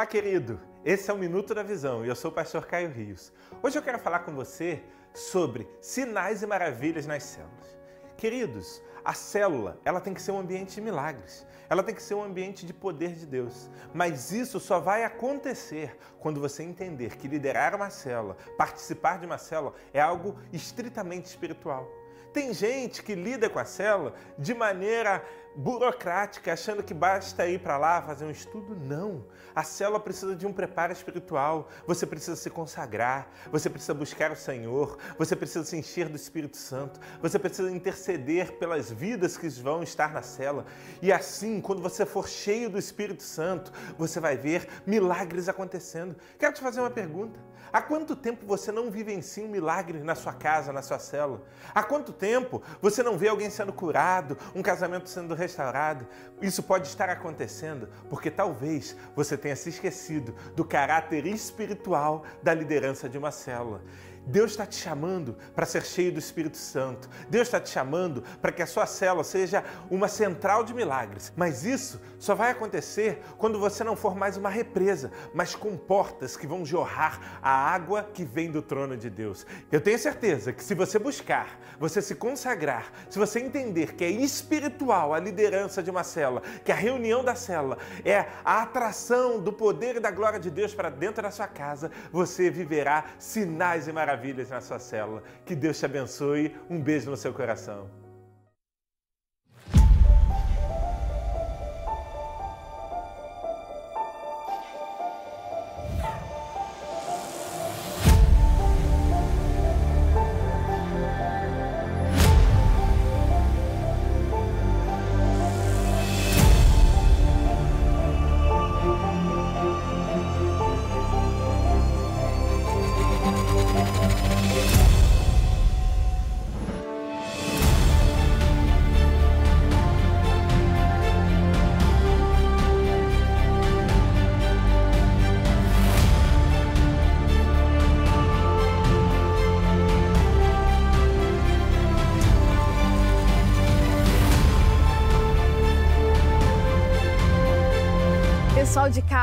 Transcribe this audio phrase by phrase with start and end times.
[0.00, 0.58] Olá, querido!
[0.82, 3.30] Esse é o Minuto da Visão e eu sou o pastor Caio Rios.
[3.62, 4.82] Hoje eu quero falar com você
[5.12, 7.78] sobre sinais e maravilhas nas células.
[8.16, 11.46] Queridos, a célula, ela tem que ser um ambiente de milagres.
[11.68, 13.68] Ela tem que ser um ambiente de poder de Deus.
[13.92, 19.36] Mas isso só vai acontecer quando você entender que liderar uma célula, participar de uma
[19.36, 21.86] célula é algo estritamente espiritual.
[22.32, 25.24] Tem gente que lida com a célula de maneira
[25.54, 28.76] burocrática, achando que basta ir para lá fazer um estudo.
[28.76, 29.26] Não.
[29.54, 31.68] A célula precisa de um preparo espiritual.
[31.86, 36.56] Você precisa se consagrar, você precisa buscar o Senhor, você precisa se encher do Espírito
[36.56, 40.66] Santo, você precisa interceder pelas vidas que vão estar na célula.
[41.02, 46.16] E assim, quando você for cheio do Espírito Santo, você vai ver milagres acontecendo.
[46.38, 47.49] Quero te fazer uma pergunta.
[47.72, 51.42] Há quanto tempo você não vivencia um milagre na sua casa, na sua célula?
[51.74, 56.06] Há quanto tempo você não vê alguém sendo curado, um casamento sendo restaurado?
[56.40, 63.08] Isso pode estar acontecendo porque talvez você tenha se esquecido do caráter espiritual da liderança
[63.08, 63.82] de uma célula.
[64.26, 67.08] Deus está te chamando para ser cheio do Espírito Santo.
[67.28, 71.32] Deus está te chamando para que a sua célula seja uma central de milagres.
[71.36, 76.36] Mas isso só vai acontecer quando você não for mais uma represa, mas com portas
[76.36, 79.46] que vão jorrar a água que vem do trono de Deus.
[79.72, 84.10] Eu tenho certeza que se você buscar, você se consagrar, se você entender que é
[84.10, 89.52] espiritual a liderança de uma célula, que a reunião da célula é a atração do
[89.52, 93.92] poder e da glória de Deus para dentro da sua casa, você viverá sinais e
[93.92, 95.22] maravilhas na sua célula.
[95.46, 96.54] Que Deus te abençoe.
[96.68, 97.99] Um beijo no seu coração.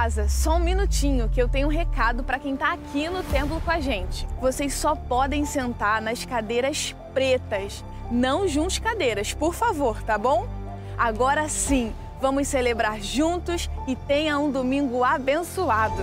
[0.08, 3.60] Casa, só um minutinho que eu tenho um recado para quem está aqui no templo
[3.60, 4.26] com a gente.
[4.40, 7.84] Vocês só podem sentar nas cadeiras pretas.
[8.10, 10.48] Não junte cadeiras, por favor, tá bom?
[10.98, 16.02] Agora sim, vamos celebrar juntos e tenha um domingo abençoado.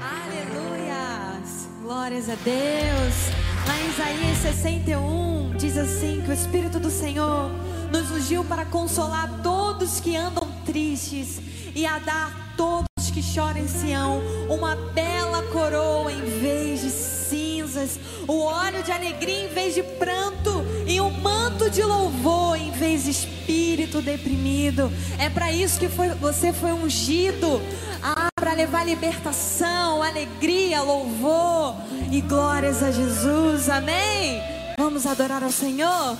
[0.00, 1.68] Aleluias!
[1.82, 3.45] Glórias a Deus!
[3.66, 7.50] Lá em Isaías 61 diz assim que o Espírito do Senhor
[7.90, 11.40] nos ungiu para consolar todos que andam tristes
[11.74, 17.98] e a dar todos que choram em Sião uma bela coroa em vez de cinzas,
[18.28, 23.04] o óleo de alegria em vez de pranto e um manto de louvor em vez
[23.04, 24.92] de espírito deprimido.
[25.18, 27.60] É para isso que foi, você foi ungido.
[28.00, 31.74] Ah, para levar libertação, alegria, louvor
[32.10, 33.68] e glórias a Jesus.
[33.68, 34.40] Amém?
[34.78, 36.16] Vamos adorar ao Senhor?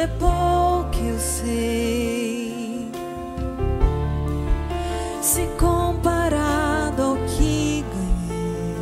[0.00, 2.88] é pouco, eu sei.
[5.20, 8.74] Se comparado ao que ganhei,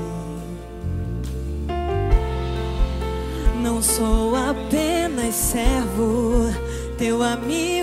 [3.61, 6.55] não sou apenas servo,
[6.97, 7.78] teu amigo.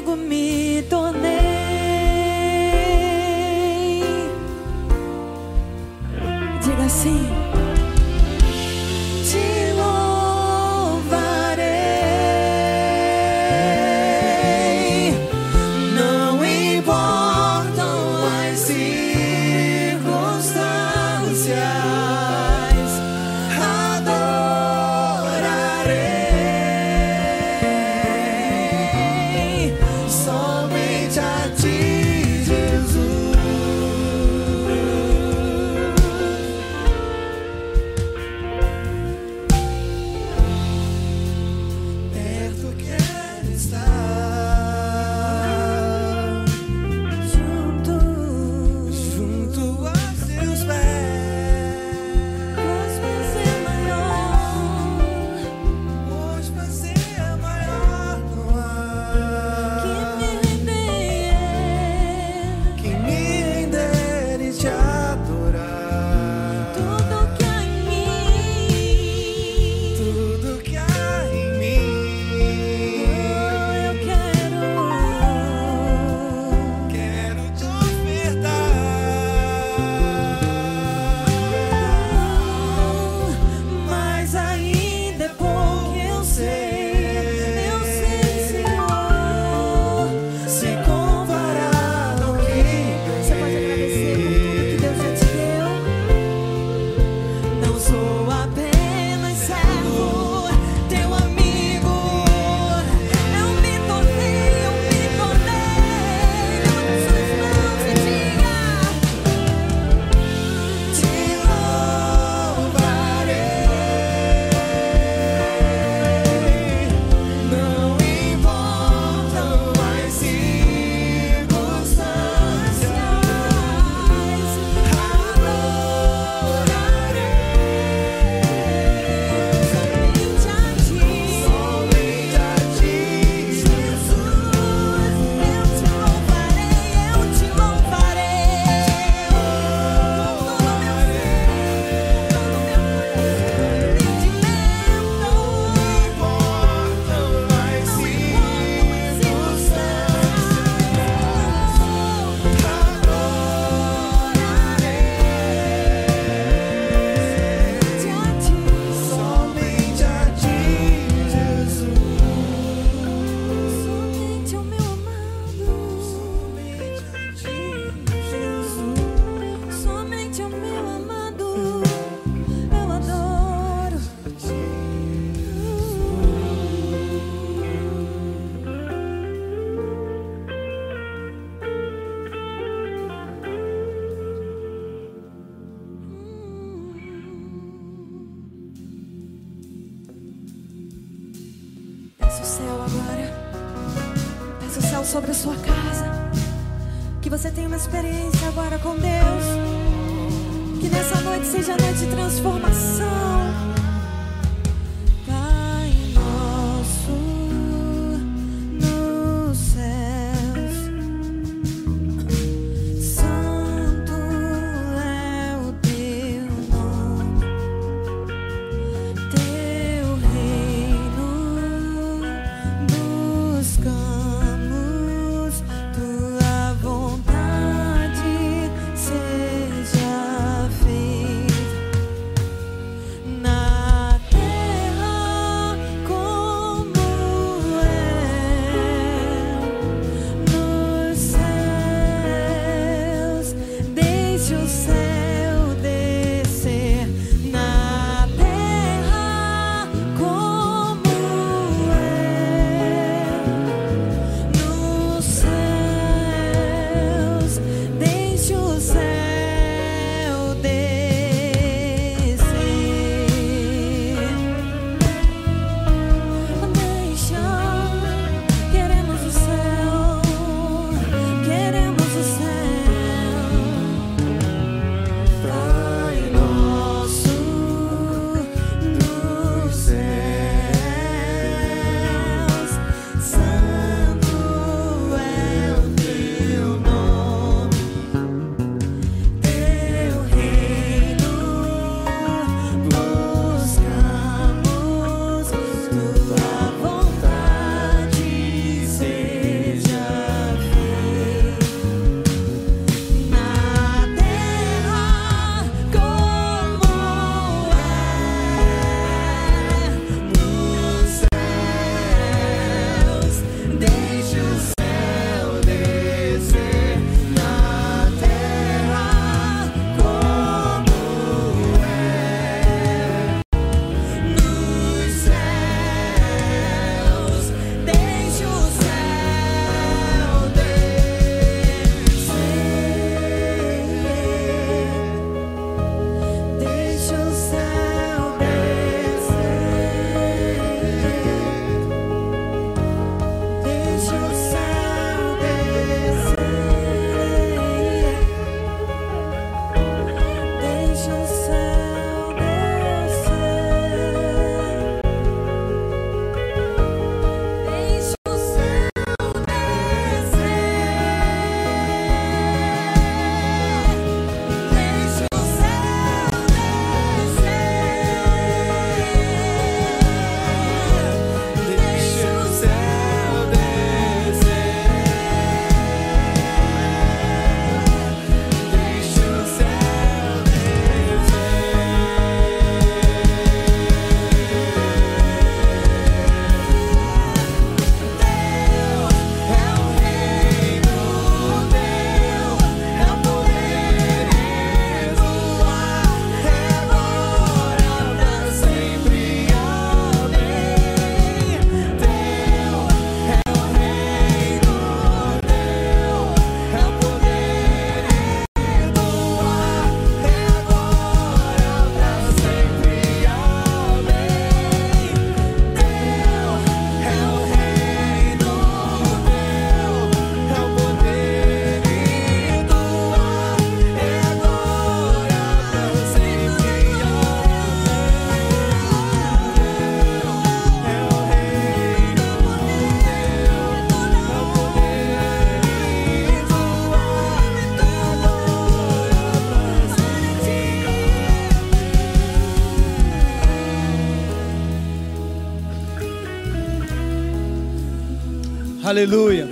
[448.96, 449.50] Aleluia.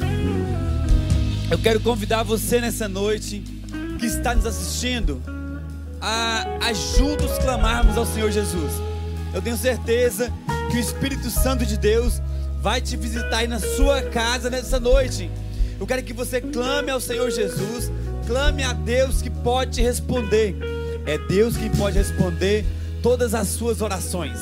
[1.52, 3.44] Eu quero convidar você nessa noite
[4.00, 5.22] que está nos assistindo
[6.00, 8.72] a, a juntos clamarmos ao Senhor Jesus.
[9.34, 10.32] Eu tenho certeza
[10.72, 12.22] que o Espírito Santo de Deus
[12.62, 15.30] vai te visitar aí na sua casa nessa noite.
[15.78, 17.92] Eu quero que você clame ao Senhor Jesus,
[18.26, 20.56] clame a Deus que pode te responder.
[21.06, 22.64] É Deus quem pode responder
[23.02, 24.40] todas as suas orações.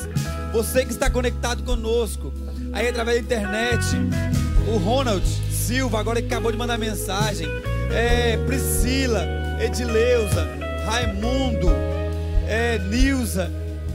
[0.53, 2.31] Você que está conectado conosco,
[2.71, 3.85] aí através da internet,
[4.71, 7.47] o Ronald Silva, agora que acabou de mandar mensagem,
[7.91, 9.25] é, Priscila,
[9.59, 10.47] Edileuza,
[10.85, 11.67] Raimundo,
[12.47, 13.51] é, Nilza,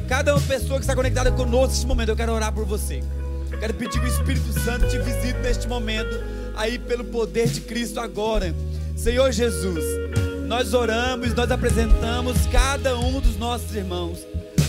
[0.07, 3.03] cada uma pessoa que está conectada conosco neste momento, eu quero orar por você.
[3.51, 6.23] Eu quero pedir que o Espírito Santo te visite neste momento,
[6.55, 8.55] aí pelo poder de Cristo agora.
[8.95, 9.85] Senhor Jesus,
[10.47, 14.19] nós oramos, nós apresentamos cada um dos nossos irmãos.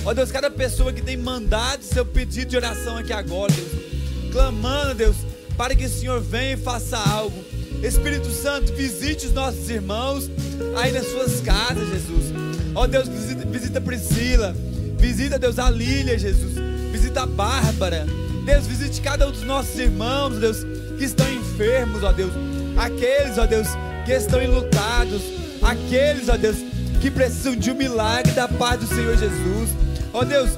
[0.05, 4.95] Ó Deus, cada pessoa que tem mandado seu pedido de oração aqui agora, Deus, clamando,
[4.95, 5.17] Deus,
[5.57, 7.43] para que o Senhor venha e faça algo.
[7.83, 10.29] Espírito Santo, visite os nossos irmãos
[10.77, 12.33] aí nas suas casas, Jesus.
[12.75, 14.55] Ó Deus, visita, visita Priscila,
[14.97, 16.53] visita, Deus, a Lília, Jesus,
[16.91, 18.05] visita a Bárbara.
[18.45, 20.57] Deus, visite cada um dos nossos irmãos, Deus,
[20.97, 22.31] que estão enfermos, ó Deus.
[22.77, 23.67] Aqueles, ó Deus,
[24.05, 25.21] que estão enlutados.
[25.61, 26.57] Aqueles, ó Deus,
[27.01, 29.69] que precisam de um milagre da paz do Senhor Jesus.
[30.13, 30.51] Ó Deus,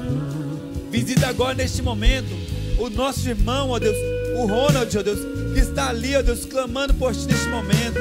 [0.91, 2.29] visita agora neste momento
[2.77, 3.97] o nosso irmão, ó Deus,
[4.39, 5.19] o Ronald, ó Deus,
[5.53, 7.99] que está ali, ó Deus, clamando por ti neste momento.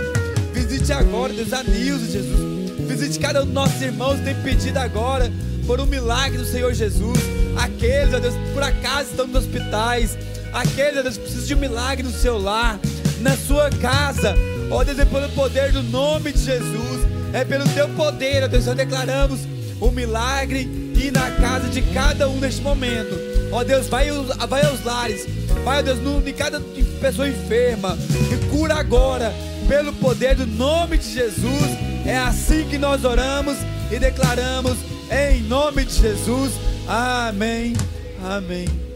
[0.52, 2.70] Visite agora, Deus, a Nilza, Jesus.
[2.86, 5.30] Visite cada um dos nossos irmãos que tem pedido agora
[5.66, 7.18] por um milagre do Senhor Jesus.
[7.56, 10.16] Aqueles, ó Deus, que por acaso estão nos hospitais.
[10.52, 12.78] Aqueles, ó Deus, que precisam de um milagre no seu lar,
[13.20, 14.34] na sua casa.
[14.70, 17.06] Ó Deus, é pelo poder do nome de Jesus.
[17.32, 19.40] É pelo teu poder, ó Deus, nós declaramos
[19.80, 23.14] o milagre e na casa de cada um neste momento.
[23.52, 24.08] Ó Deus, vai,
[24.48, 25.26] vai aos lares,
[25.64, 26.60] vai, ó Deus, no, em cada
[27.00, 27.96] pessoa enferma,
[28.32, 29.32] e cura agora,
[29.66, 31.70] pelo poder do nome de Jesus.
[32.04, 33.56] É assim que nós oramos
[33.90, 34.76] e declaramos
[35.10, 36.52] em nome de Jesus.
[36.86, 37.74] Amém.
[38.22, 38.66] Amém.
[38.66, 38.87] Amém.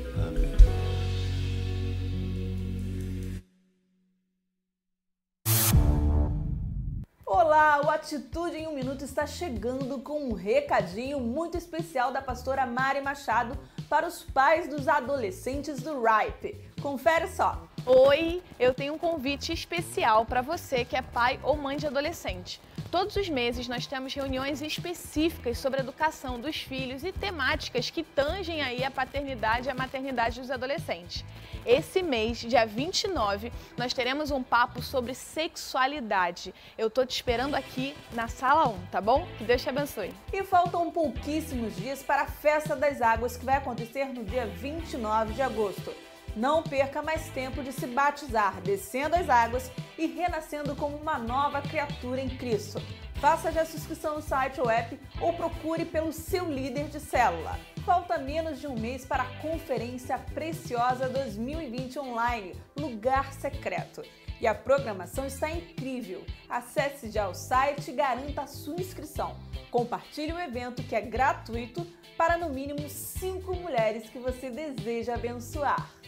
[8.14, 13.56] Atitude em um Minuto está chegando com um recadinho muito especial da pastora Mari Machado
[13.88, 16.60] para os pais dos adolescentes do RIPE.
[16.82, 17.62] Confere só.
[17.86, 22.60] Oi, eu tenho um convite especial para você que é pai ou mãe de adolescente.
[22.90, 28.02] Todos os meses nós temos reuniões específicas sobre a educação dos filhos e temáticas que
[28.02, 31.24] tangem aí a paternidade e a maternidade dos adolescentes.
[31.64, 36.52] Esse mês, dia 29, nós teremos um papo sobre sexualidade.
[36.76, 39.24] Eu tô te esperando aqui na sala 1, tá bom?
[39.38, 40.12] Que Deus te abençoe.
[40.32, 45.32] E faltam pouquíssimos dias para a Festa das Águas que vai acontecer no dia 29
[45.34, 46.11] de agosto.
[46.34, 51.60] Não perca mais tempo de se batizar, descendo as águas e renascendo como uma nova
[51.60, 52.80] criatura em Cristo.
[53.16, 56.98] Faça já a sua inscrição no site ou app ou procure pelo seu líder de
[56.98, 57.58] célula.
[57.84, 64.02] Falta menos de um mês para a Conferência Preciosa 2020 Online, Lugar Secreto.
[64.40, 66.24] E a programação está incrível.
[66.48, 69.36] Acesse já o site e garanta a sua inscrição.
[69.70, 76.01] Compartilhe o evento que é gratuito para no mínimo 5 mulheres que você deseja abençoar.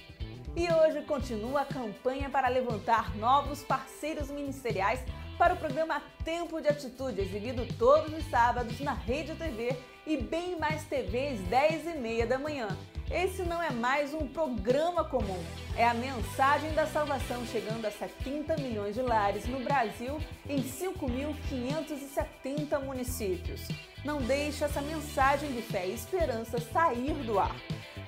[0.56, 5.00] E hoje continua a campanha para levantar novos parceiros ministeriais
[5.36, 10.56] para o programa Tempo de Atitude, exibido todos os sábados na Rede TV e Bem
[10.56, 12.68] Mais TV às 10 e meia da manhã.
[13.10, 15.42] Esse não é mais um programa comum,
[15.76, 22.80] é a mensagem da salvação chegando a 70 milhões de lares no Brasil em 5.570
[22.80, 23.66] municípios.
[24.04, 27.56] Não deixe essa mensagem de fé e esperança sair do ar.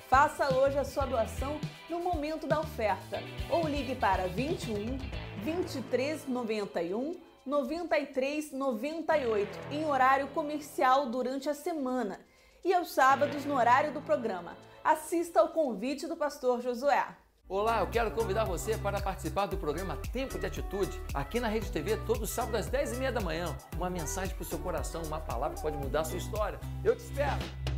[0.09, 4.97] Faça hoje a sua doação no momento da oferta ou ligue para 21
[5.43, 12.21] 23 91 93 98 em horário comercial durante a semana
[12.63, 14.55] e aos sábados no horário do programa.
[14.81, 17.05] Assista ao convite do pastor Josué.
[17.49, 21.69] Olá, eu quero convidar você para participar do programa Tempo de Atitude, aqui na Rede
[21.69, 23.57] TV, todo sábado às 10h30 da manhã.
[23.75, 26.59] Uma mensagem para o seu coração, uma palavra que pode mudar a sua história.
[26.83, 27.76] Eu te espero!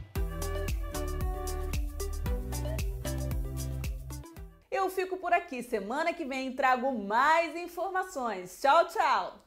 [4.72, 5.64] Eu fico por aqui.
[5.64, 8.62] Semana que vem trago mais informações.
[8.62, 9.40] Tchau, tchau!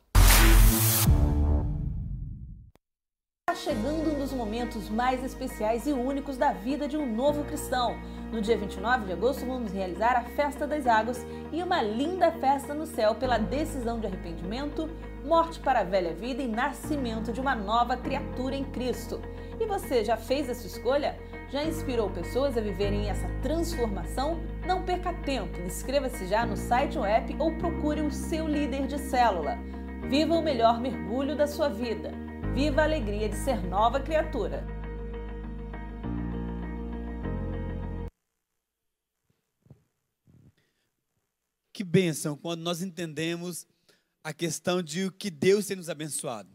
[3.49, 7.97] Está chegando um dos momentos mais especiais e únicos da vida de um novo cristão.
[8.33, 12.75] No dia 29 de agosto, vamos realizar a Festa das Águas e uma linda festa
[12.75, 14.89] no céu pela decisão de arrependimento,
[15.25, 19.21] morte para a velha vida e nascimento de uma nova criatura em Cristo.
[19.61, 21.17] E você já fez essa escolha?
[21.53, 24.41] Já inspirou pessoas a viverem essa transformação?
[24.67, 28.99] Não perca tempo, inscreva-se já no site ou app ou procure o seu líder de
[28.99, 29.59] célula.
[30.09, 32.11] Viva o melhor mergulho da sua vida.
[32.55, 34.67] Viva a alegria de ser nova criatura.
[41.71, 43.67] Que bênção quando nós entendemos
[44.25, 46.49] a questão de o que Deus tem nos abençoado.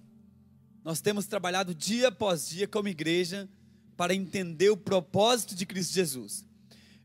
[0.84, 3.48] Nós temos trabalhado dia após dia como igreja
[3.98, 6.46] para entender o propósito de Cristo Jesus.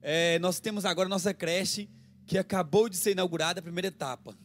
[0.03, 1.89] É, nós temos agora nossa creche
[2.27, 4.37] que acabou de ser inaugurada a primeira etapa.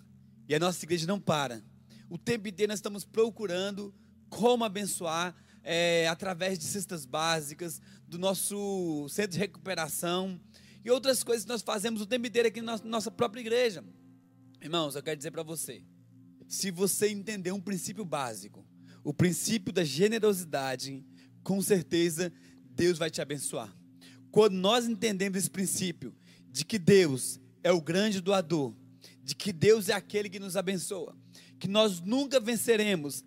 [0.47, 1.61] E a nossa igreja não para.
[2.09, 3.93] O tempo inteiro nós estamos procurando
[4.29, 10.39] como abençoar é, através de cestas básicas, do nosso centro de recuperação
[10.83, 13.83] e outras coisas que nós fazemos o tempo inteiro aqui na nossa própria igreja.
[14.61, 15.83] Irmãos, eu quero dizer para você:
[16.47, 18.65] se você entender um princípio básico,
[19.03, 21.03] o princípio da generosidade,
[21.47, 22.29] com certeza
[22.71, 23.73] Deus vai te abençoar.
[24.29, 26.13] Quando nós entendemos esse princípio
[26.51, 28.73] de que Deus é o grande doador,
[29.23, 31.15] de que Deus é aquele que nos abençoa,
[31.57, 33.23] que nós nunca venceremos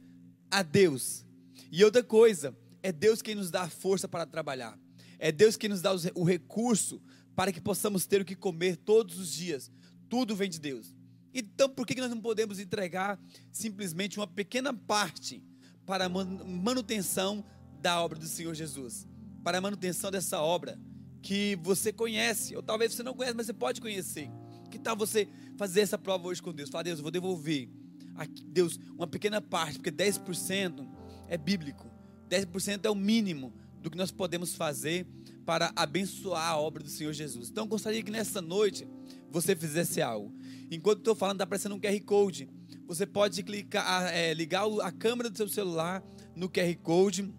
[0.50, 1.24] a Deus.
[1.72, 4.78] E outra coisa, é Deus quem nos dá a força para trabalhar.
[5.18, 7.00] É Deus quem nos dá o recurso
[7.35, 9.72] para que possamos ter o que comer todos os dias.
[10.11, 10.94] Tudo vem de Deus.
[11.33, 13.18] Então, por que nós não podemos entregar
[13.50, 15.42] simplesmente uma pequena parte
[15.87, 17.42] para a manutenção
[17.80, 19.06] da obra do Senhor Jesus?
[19.42, 20.78] Para a manutenção dessa obra
[21.22, 24.30] que você conhece, ou talvez você não conhece, mas você pode conhecer.
[24.70, 26.70] Que tal você fazer essa prova hoje com Deus?
[26.70, 27.68] Falar, Deus, eu vou devolver
[28.14, 30.86] aqui, Deus, uma pequena parte, porque 10%
[31.28, 31.90] é bíblico.
[32.28, 35.06] 10% é o mínimo do que nós podemos fazer
[35.44, 37.50] para abençoar a obra do Senhor Jesus.
[37.50, 38.86] Então, gostaria que nessa noite
[39.30, 40.32] você fizesse algo.
[40.70, 42.48] Enquanto estou falando, está aparecendo um QR Code.
[42.86, 46.04] Você pode clicar, é, ligar a câmera do seu celular
[46.36, 47.34] no QR Code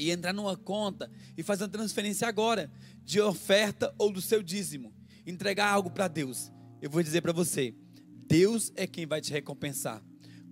[0.00, 2.70] e entrar numa conta e fazer uma transferência agora
[3.04, 4.94] de oferta ou do seu dízimo.
[5.26, 6.50] Entregar algo para Deus.
[6.80, 7.74] Eu vou dizer para você,
[8.26, 10.02] Deus é quem vai te recompensar.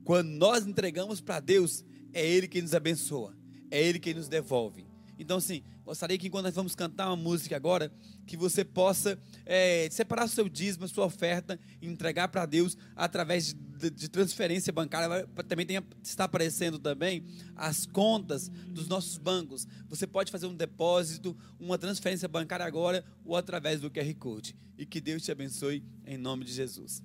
[0.05, 3.37] Quando nós entregamos para Deus, é Ele quem nos abençoa,
[3.71, 4.88] é Ele quem nos devolve.
[5.19, 7.93] Então, assim, gostaria que enquanto nós vamos cantar uma música agora,
[8.27, 12.77] que você possa é, separar o seu dízimo, a sua oferta, e entregar para Deus
[12.95, 15.27] através de, de, transferência bancária.
[15.49, 17.25] Também tem, está aparecendo também
[17.57, 19.67] as contas dos nossos bancos.
[19.89, 24.57] Você pode fazer um depósito, uma transferência bancária agora ou através do QR Code.
[24.77, 27.03] E que Deus te abençoe em nome de Jesus.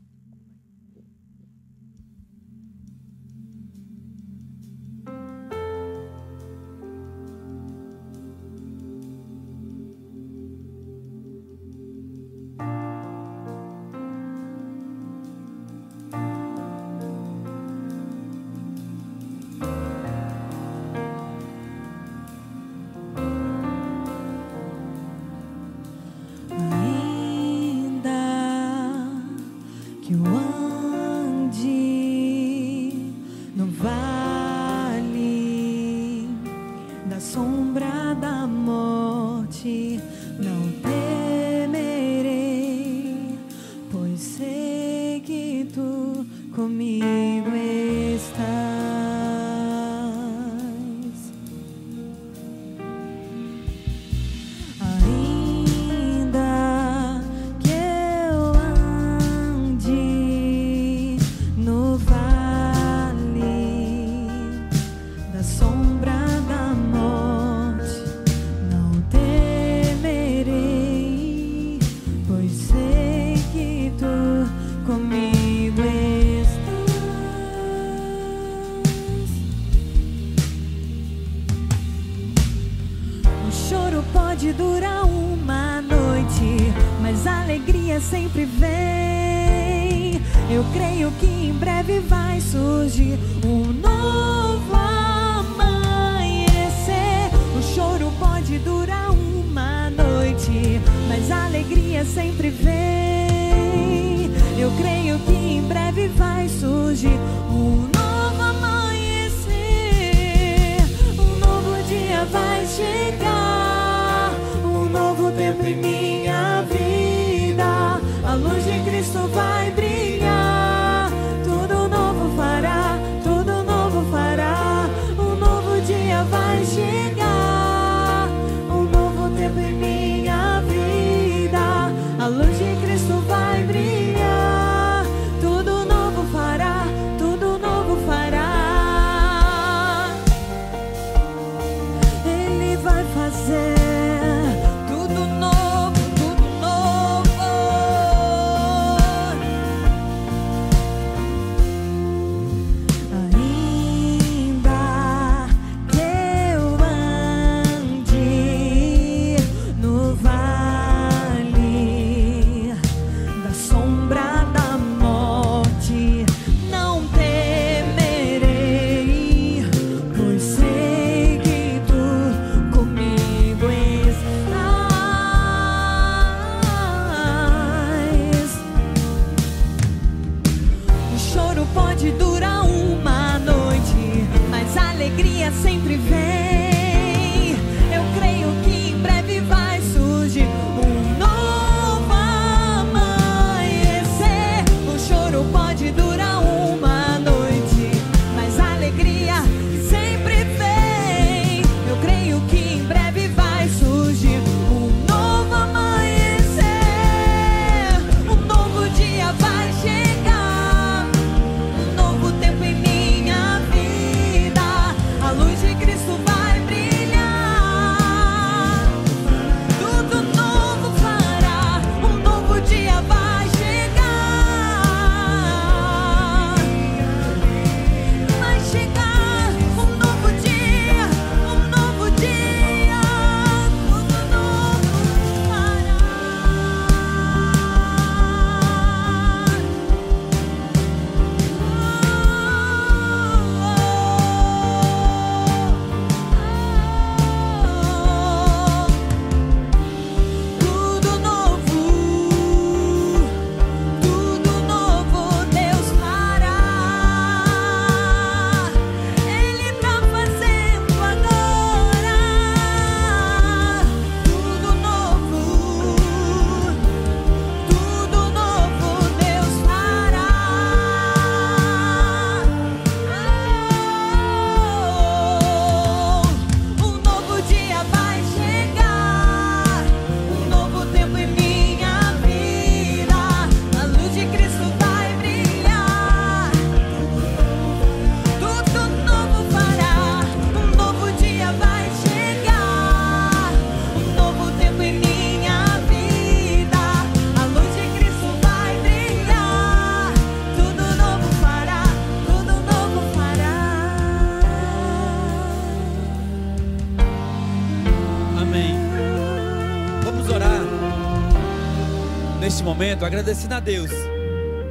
[312.94, 313.90] Momento agradecendo a Deus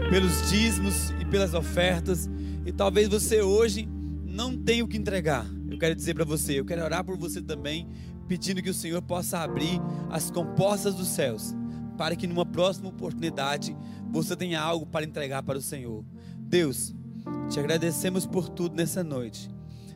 [0.08, 2.30] pelos dízimos e pelas ofertas.
[2.64, 3.88] E talvez você hoje
[4.24, 5.44] não tenha o que entregar.
[5.68, 7.88] Eu quero dizer para você, eu quero orar por você também,
[8.28, 11.52] pedindo que o Senhor possa abrir as compostas dos céus,
[11.98, 13.76] para que numa próxima oportunidade
[14.12, 16.04] você tenha algo para entregar para o Senhor.
[16.38, 16.94] Deus,
[17.50, 19.50] te agradecemos por tudo nessa noite.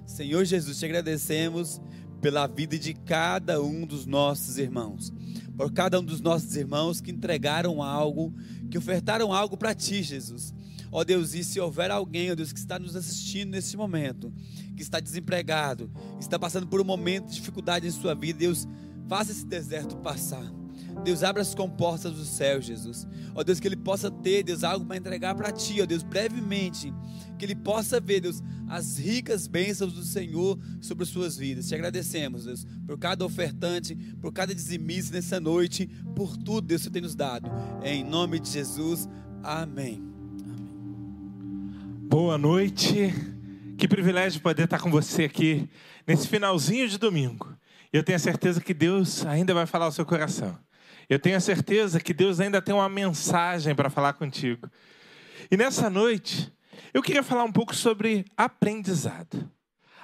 [0.05, 1.81] Senhor Jesus, te agradecemos
[2.21, 5.13] pela vida de cada um dos nossos irmãos,
[5.57, 8.35] por cada um dos nossos irmãos que entregaram algo,
[8.71, 10.55] que ofertaram algo para ti, Jesus.
[10.93, 14.33] Ó Deus, e se houver alguém, ó Deus, que está nos assistindo nesse momento,
[14.77, 15.91] que está desempregado,
[16.21, 18.67] está passando por um momento de dificuldade em sua vida, Deus,
[19.09, 20.56] faça esse deserto passar.
[21.05, 23.07] Deus, abra as compostas do céu, Jesus.
[23.35, 26.93] Ó Deus, que ele possa ter, Deus, algo para entregar para ti, ó Deus, brevemente.
[27.39, 31.69] Que ele possa ver, Deus, as ricas bênçãos do Senhor sobre as suas vidas.
[31.69, 36.91] Te agradecemos, Deus, por cada ofertante, por cada dizimista nessa noite, por tudo, Deus, que
[36.91, 37.51] tem nos dado.
[37.85, 39.09] Em nome de Jesus,
[39.43, 40.03] amém.
[42.09, 43.13] Boa noite.
[43.77, 45.69] Que privilégio poder estar com você aqui
[46.07, 47.55] nesse finalzinho de domingo.
[47.93, 50.59] Eu tenho a certeza que Deus ainda vai falar ao seu coração.
[51.09, 54.69] Eu tenho a certeza que Deus ainda tem uma mensagem para falar contigo.
[55.51, 56.53] E nessa noite,
[56.93, 59.51] eu queria falar um pouco sobre aprendizado.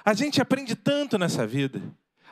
[0.05, 1.81] A gente aprende tanto nessa vida.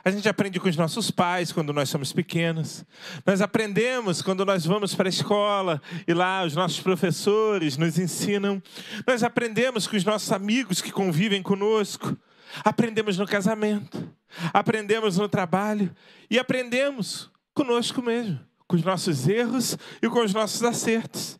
[0.04, 2.84] A gente aprende com os nossos pais quando nós somos pequenos.
[3.24, 8.60] Nós aprendemos quando nós vamos para a escola e lá os nossos professores nos ensinam.
[9.06, 12.16] Nós aprendemos com os nossos amigos que convivem conosco.
[12.64, 14.10] Aprendemos no casamento.
[14.52, 15.94] Aprendemos no trabalho.
[16.28, 18.40] E aprendemos conosco mesmo,
[18.72, 21.38] com os nossos erros e com os nossos acertos.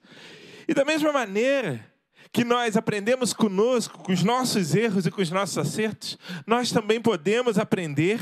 [0.68, 1.82] E da mesma maneira,
[2.30, 7.00] que nós aprendemos conosco, com os nossos erros e com os nossos acertos, nós também
[7.00, 8.20] podemos aprender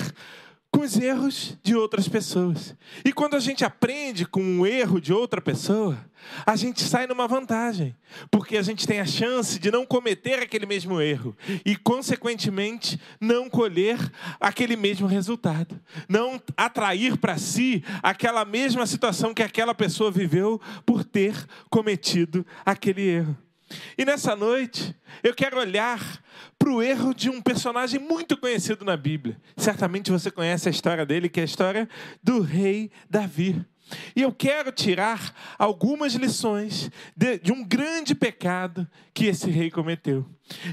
[0.71, 2.77] com os erros de outras pessoas.
[3.05, 5.99] E quando a gente aprende com um erro de outra pessoa,
[6.47, 7.95] a gente sai numa vantagem,
[8.31, 13.51] porque a gente tem a chance de não cometer aquele mesmo erro e, consequentemente, não
[13.51, 13.99] colher
[14.39, 21.03] aquele mesmo resultado, não atrair para si aquela mesma situação que aquela pessoa viveu por
[21.05, 21.35] ter
[21.69, 23.37] cometido aquele erro.
[23.97, 26.23] E nessa noite, eu quero olhar
[26.59, 29.41] para o erro de um personagem muito conhecido na Bíblia.
[29.57, 31.89] Certamente você conhece a história dele, que é a história
[32.23, 33.65] do rei Davi.
[34.15, 40.25] E eu quero tirar algumas lições de, de, um grande pecado que esse rei cometeu.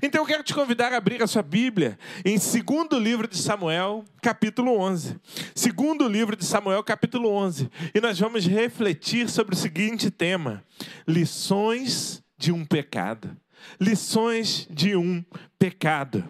[0.02, 4.04] Então eu quero te convidar a abrir a sua Bíblia em segundo livro de Samuel,
[4.22, 5.20] capítulo 11.
[5.56, 7.70] Segundo livro de Samuel, capítulo 11.
[7.94, 10.64] E nós vamos refletir sobre o seguinte tema:
[11.08, 13.36] lições de um pecado.
[13.80, 15.24] Lições de um
[15.58, 16.24] pecado.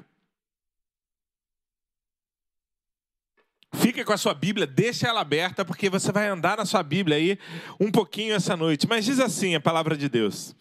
[3.74, 7.18] Fica com a sua Bíblia, deixa ela aberta, porque você vai andar na sua Bíblia
[7.18, 7.38] aí
[7.80, 8.88] um pouquinho essa noite.
[8.88, 10.56] Mas diz assim a palavra de Deus: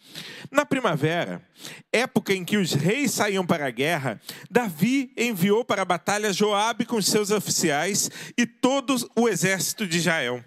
[0.50, 1.40] Na primavera,
[1.92, 4.20] época em que os reis saíam para a guerra,
[4.50, 10.44] Davi enviou para a batalha Joabe com seus oficiais e todo o exército de Israel.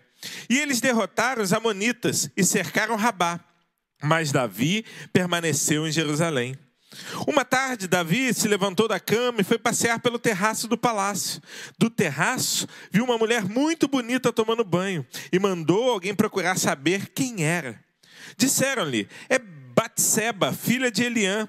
[0.49, 3.39] E eles derrotaram os amonitas e cercaram Rabá.
[4.01, 6.55] Mas Davi permaneceu em Jerusalém.
[7.27, 11.41] Uma tarde, Davi se levantou da cama e foi passear pelo terraço do palácio.
[11.77, 17.43] Do terraço, viu uma mulher muito bonita tomando banho e mandou alguém procurar saber quem
[17.43, 17.79] era.
[18.37, 21.47] Disseram-lhe: É Batseba, filha de Eliã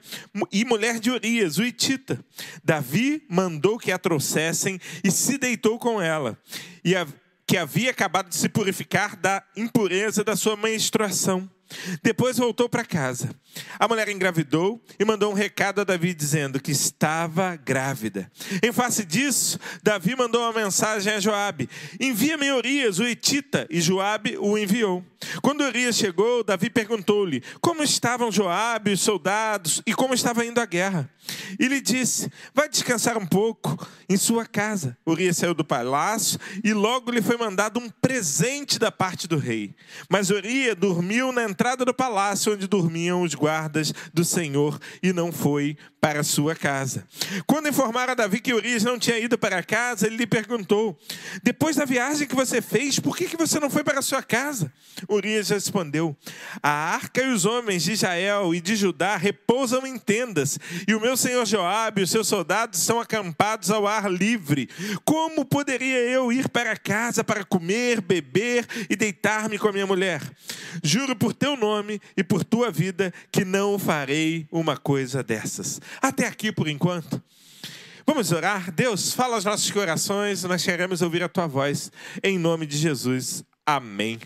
[0.53, 2.23] e mulher de Urias, o Itita.
[2.63, 6.39] Davi mandou que a trouxessem e se deitou com ela.
[6.85, 7.07] E a,
[7.47, 11.51] que havia acabado de se purificar da impureza da sua menstruação.
[12.03, 13.31] Depois voltou para casa.
[13.79, 18.31] A mulher engravidou e mandou um recado a Davi dizendo que estava grávida.
[18.63, 21.69] Em face disso, Davi mandou uma mensagem a Joabe:
[21.99, 25.05] Envia-me Urias, o Etita, e Joabe o enviou.
[25.43, 30.67] Quando Urias chegou, Davi perguntou-lhe como estavam Joabe, os soldados e como estava indo a
[30.67, 31.11] guerra.
[31.59, 34.97] E lhe disse: Vai descansar um pouco em sua casa.
[35.07, 39.75] Urias saiu do palácio e logo lhe foi mandado um presente da parte do rei.
[40.09, 45.31] Mas Urias dormiu na entrada do palácio onde dormiam os guardas do Senhor e não
[45.31, 47.07] foi para sua casa.
[47.47, 50.99] Quando informaram a Davi que Urias não tinha ido para casa, ele lhe perguntou:
[51.43, 54.73] Depois da viagem que você fez, por que, que você não foi para sua casa?
[55.11, 56.17] Urias respondeu:
[56.63, 61.01] A arca e os homens de Israel e de Judá repousam em tendas, e o
[61.01, 64.69] meu senhor Joabe e os seus soldados estão acampados ao ar livre.
[65.05, 70.23] Como poderia eu ir para casa para comer, beber e deitar-me com a minha mulher?
[70.83, 75.81] Juro por teu nome e por tua vida que não farei uma coisa dessas.
[76.01, 77.21] Até aqui por enquanto.
[78.07, 78.73] Vamos orar?
[78.73, 81.93] Deus, fala aos nossos corações, nós queremos ouvir a tua voz.
[82.23, 83.45] Em nome de Jesus.
[83.65, 84.19] Amém.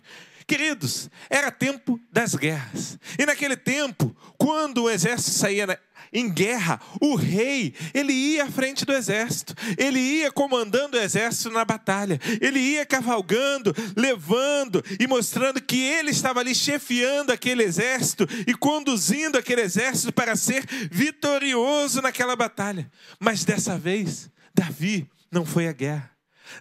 [0.46, 2.98] Queridos, era tempo das guerras.
[3.18, 5.80] E naquele tempo, quando o exército saía
[6.12, 11.50] em guerra, o rei, ele ia à frente do exército, ele ia comandando o exército
[11.50, 18.28] na batalha, ele ia cavalgando, levando e mostrando que ele estava ali chefiando aquele exército
[18.46, 22.90] e conduzindo aquele exército para ser vitorioso naquela batalha.
[23.18, 26.13] Mas dessa vez, Davi não foi à guerra.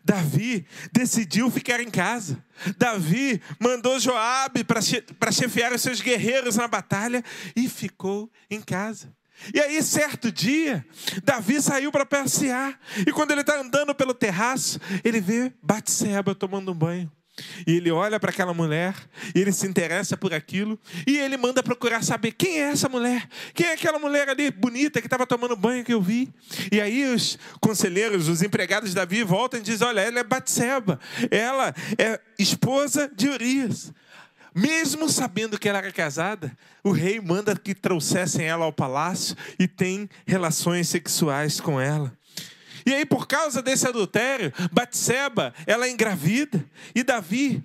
[0.04, 2.44] Davi decidiu ficar em casa.
[2.78, 7.24] Davi mandou Joabe para chefiar os seus guerreiros na batalha
[7.56, 9.14] e ficou em casa.
[9.54, 10.86] E aí, certo dia,
[11.24, 12.80] Davi saiu para passear.
[13.06, 17.12] E quando ele está andando pelo terraço, ele vê Batseba tomando um banho.
[17.66, 18.96] E ele olha para aquela mulher,
[19.34, 23.28] e ele se interessa por aquilo, e ele manda procurar saber quem é essa mulher,
[23.54, 26.32] quem é aquela mulher ali bonita que estava tomando banho que eu vi.
[26.72, 31.00] E aí os conselheiros, os empregados de Davi voltam e dizem: Olha, ela é Batseba,
[31.32, 33.92] ela é esposa de Urias.
[34.56, 39.68] Mesmo sabendo que ela era casada, o rei manda que trouxessem ela ao palácio e
[39.68, 42.16] tem relações sexuais com ela.
[42.86, 46.64] E aí, por causa desse adultério, Batseba, ela é engravida.
[46.94, 47.64] E Davi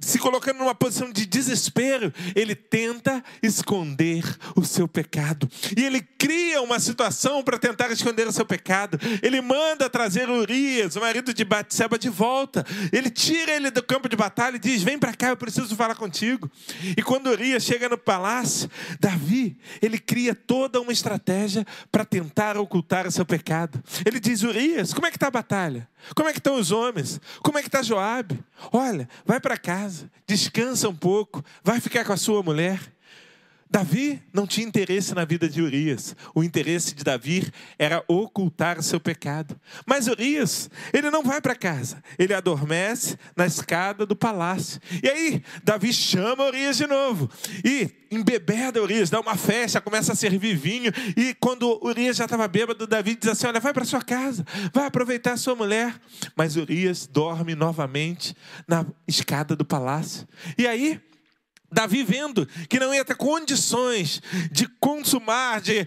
[0.00, 4.24] se colocando numa posição de desespero, ele tenta esconder
[4.56, 5.48] o seu pecado.
[5.76, 8.98] E ele cria uma situação para tentar esconder o seu pecado.
[9.22, 12.66] Ele manda trazer Urias, o marido de Batseba, de volta.
[12.92, 15.94] Ele tira ele do campo de batalha e diz: Vem para cá, eu preciso falar
[15.94, 16.50] contigo.
[16.96, 18.68] E quando Urias chega no palácio,
[18.98, 23.82] Davi, ele cria toda uma estratégia para tentar ocultar o seu pecado.
[24.04, 25.88] Ele diz: Urias, como é que está a batalha?
[26.14, 27.20] Como é que estão os homens?
[27.42, 28.42] Como é que está Joabe?
[28.72, 32.80] Olha, vai para casa, descansa um pouco, vai ficar com a sua mulher.
[33.68, 36.14] Davi não tinha interesse na vida de Urias.
[36.34, 39.58] O interesse de Davi era ocultar seu pecado.
[39.84, 42.02] Mas Urias, ele não vai para casa.
[42.18, 44.80] Ele adormece na escada do palácio.
[45.02, 47.28] E aí, Davi chama Urias de novo.
[47.64, 50.92] E embebeda Urias, dá uma festa, começa a servir vinho.
[51.16, 54.86] E quando Urias já estava bêbado, Davi diz assim: Olha, vai para sua casa, vai
[54.86, 56.00] aproveitar a sua mulher.
[56.36, 58.34] Mas Urias dorme novamente
[58.66, 60.26] na escada do palácio.
[60.56, 61.00] E aí,
[61.70, 65.86] Davi vendo que não ia ter condições de consumar, de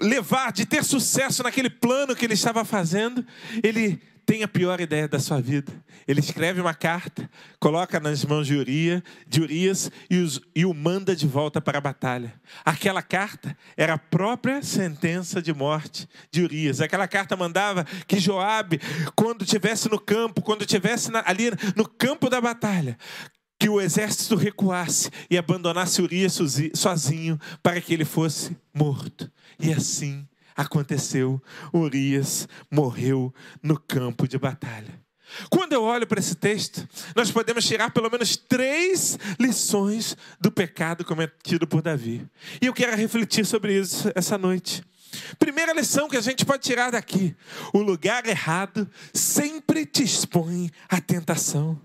[0.00, 3.24] levar, de ter sucesso naquele plano que ele estava fazendo,
[3.62, 5.72] ele tem a pior ideia da sua vida.
[6.06, 7.28] Ele escreve uma carta,
[7.60, 11.78] coloca nas mãos de, Urias, de Urias e, os, e o manda de volta para
[11.78, 12.32] a batalha.
[12.64, 16.80] Aquela carta era a própria sentença de morte de Urias.
[16.80, 18.80] Aquela carta mandava que Joabe,
[19.14, 22.96] quando estivesse no campo, quando estivesse ali no campo da batalha,
[23.62, 26.36] que o exército recuasse e abandonasse Urias
[26.74, 29.30] sozinho para que ele fosse morto.
[29.56, 31.40] E assim aconteceu.
[31.72, 33.32] Urias morreu
[33.62, 35.00] no campo de batalha.
[35.48, 41.04] Quando eu olho para esse texto, nós podemos tirar pelo menos três lições do pecado
[41.04, 42.26] cometido por Davi.
[42.60, 44.82] E eu quero refletir sobre isso essa noite.
[45.38, 47.36] Primeira lição que a gente pode tirar daqui:
[47.72, 51.80] o lugar errado sempre te expõe à tentação.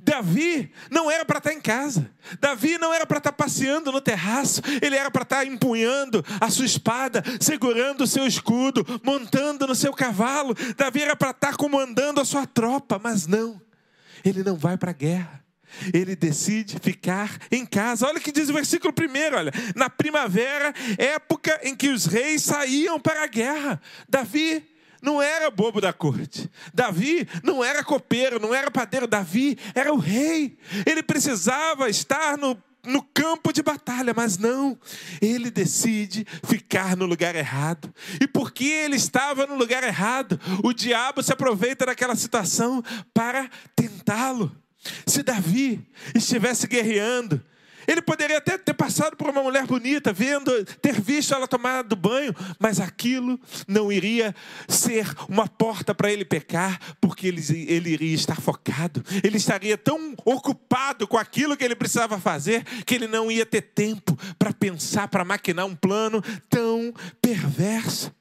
[0.00, 2.10] Davi não era para estar em casa.
[2.40, 4.62] Davi não era para estar passeando no terraço.
[4.80, 9.92] Ele era para estar empunhando a sua espada, segurando o seu escudo, montando no seu
[9.92, 10.54] cavalo.
[10.76, 13.60] Davi era para estar comandando a sua tropa, mas não.
[14.24, 15.42] Ele não vai para a guerra.
[15.92, 18.06] Ele decide ficar em casa.
[18.06, 19.52] Olha o que diz o versículo primeiro, olha.
[19.74, 23.80] Na primavera, época em que os reis saíam para a guerra.
[24.08, 24.64] Davi
[25.02, 26.48] não era bobo da corte.
[26.72, 29.08] Davi não era copeiro, não era padeiro.
[29.08, 30.56] Davi era o rei.
[30.86, 34.76] Ele precisava estar no no campo de batalha, mas não,
[35.20, 37.92] ele decide ficar no lugar errado.
[38.20, 42.82] E porque ele estava no lugar errado, o diabo se aproveita daquela situação
[43.14, 44.50] para tentá-lo.
[45.06, 47.40] Se Davi estivesse guerreando,
[47.86, 51.96] ele poderia até ter passado por uma mulher bonita, vendo, ter visto ela tomar do
[51.96, 54.34] banho, mas aquilo não iria
[54.68, 59.02] ser uma porta para ele pecar, porque ele, ele iria estar focado.
[59.22, 63.62] Ele estaria tão ocupado com aquilo que ele precisava fazer, que ele não ia ter
[63.62, 68.12] tempo para pensar, para maquinar um plano tão perverso.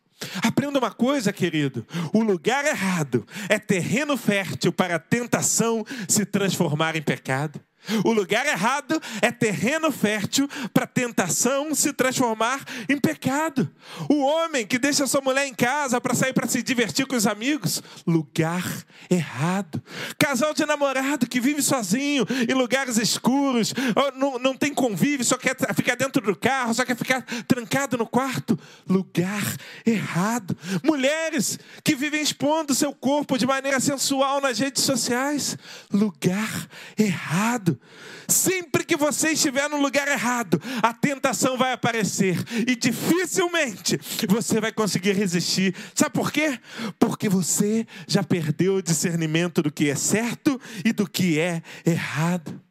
[0.44, 6.96] Aprenda uma coisa, querido: o lugar errado é terreno fértil para a tentação se transformar
[6.96, 7.60] em pecado.
[8.04, 13.70] O lugar errado é terreno fértil para tentação se transformar em pecado.
[14.10, 17.26] O homem que deixa sua mulher em casa para sair para se divertir com os
[17.26, 18.64] amigos, lugar
[19.10, 19.82] errado.
[20.18, 23.74] Casal de namorado que vive sozinho em lugares escuros,
[24.16, 28.06] não, não tem convívio, só quer ficar dentro do carro, só quer ficar trancado no
[28.06, 28.58] quarto,
[28.88, 29.44] lugar
[29.86, 30.56] errado.
[30.84, 35.58] Mulheres que vivem expondo seu corpo de maneira sensual nas redes sociais,
[35.92, 36.68] lugar
[36.98, 37.80] errado errado.
[38.28, 44.72] Sempre que você estiver no lugar errado, a tentação vai aparecer e dificilmente você vai
[44.72, 45.76] conseguir resistir.
[45.94, 46.60] Sabe por quê?
[47.00, 52.62] Porque você já perdeu o discernimento do que é certo e do que é errado.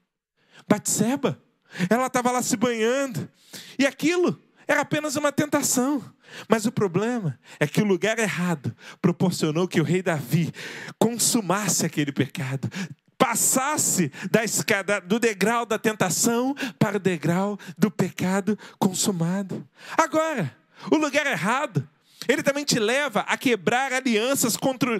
[0.68, 1.40] Batseba,
[1.88, 3.28] ela estava lá se banhando
[3.78, 6.02] e aquilo era apenas uma tentação.
[6.48, 10.52] Mas o problema é que o lugar errado proporcionou que o rei Davi
[10.96, 12.70] consumasse aquele pecado,
[13.20, 19.68] passasse da escada do degrau da tentação para o degrau do pecado consumado.
[19.94, 20.56] Agora,
[20.90, 21.86] o lugar errado
[22.26, 24.56] ele também te leva a quebrar alianças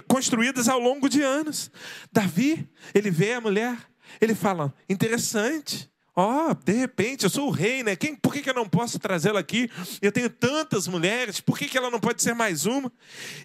[0.07, 1.71] construídas ao longo de anos.
[2.11, 3.77] Davi, ele vê a mulher,
[4.19, 7.95] ele fala: interessante, Ó, oh, de repente, eu sou o rei, né?
[7.95, 9.71] Quem, por que, que eu não posso trazê-la aqui?
[10.01, 12.91] Eu tenho tantas mulheres, por que, que ela não pode ser mais uma?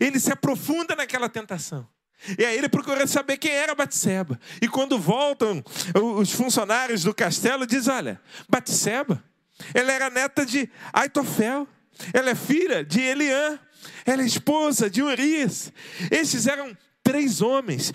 [0.01, 1.87] Ele se aprofunda naquela tentação.
[2.39, 4.39] E aí ele procura saber quem era Batseba.
[4.61, 5.63] E quando voltam
[5.95, 9.23] os funcionários do castelo, diz: olha, Batseba,
[9.75, 11.69] ela era neta de Aitofel,
[12.13, 13.59] ela é filha de Eliã,
[14.05, 15.73] ela é esposa de Urias.
[16.11, 17.93] Esses eram três homens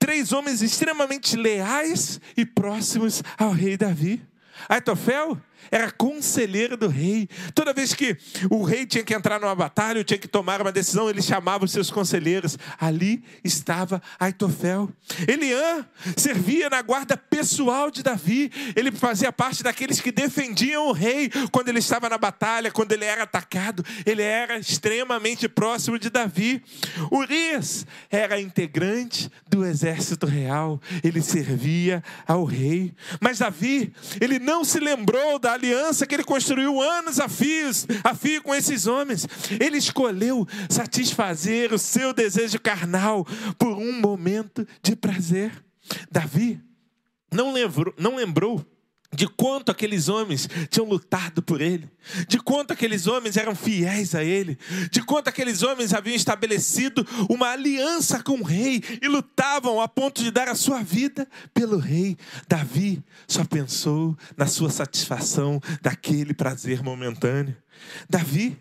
[0.00, 4.20] três homens extremamente leais e próximos ao rei Davi.
[4.68, 5.40] Aitofel
[5.70, 7.28] era conselheiro do rei.
[7.54, 8.16] Toda vez que
[8.50, 11.72] o rei tinha que entrar numa batalha, tinha que tomar uma decisão, ele chamava os
[11.72, 12.58] seus conselheiros.
[12.78, 14.88] Ali estava Aitofel.
[15.26, 15.86] Eliã
[16.16, 18.50] servia na guarda pessoal de Davi.
[18.76, 23.04] Ele fazia parte daqueles que defendiam o rei quando ele estava na batalha, quando ele
[23.04, 23.84] era atacado.
[24.04, 26.62] Ele era extremamente próximo de Davi.
[27.10, 30.80] Urias era integrante do exército real.
[31.02, 32.92] Ele servia ao rei.
[33.20, 38.14] Mas Davi, ele não se lembrou da aliança que ele construiu anos a fios, a
[38.14, 39.26] fio com esses homens.
[39.60, 43.26] Ele escolheu satisfazer o seu desejo carnal
[43.58, 45.52] por um momento de prazer.
[46.10, 46.60] Davi
[47.32, 48.64] não lembrou, não lembrou
[49.12, 51.90] de quanto aqueles homens tinham lutado por ele,
[52.28, 54.56] de quanto aqueles homens eram fiéis a ele,
[54.90, 60.22] de quanto aqueles homens haviam estabelecido uma aliança com o rei e lutavam a ponto
[60.22, 62.16] de dar a sua vida pelo rei.
[62.48, 67.56] Davi só pensou na sua satisfação daquele prazer momentâneo.
[68.08, 68.56] Davi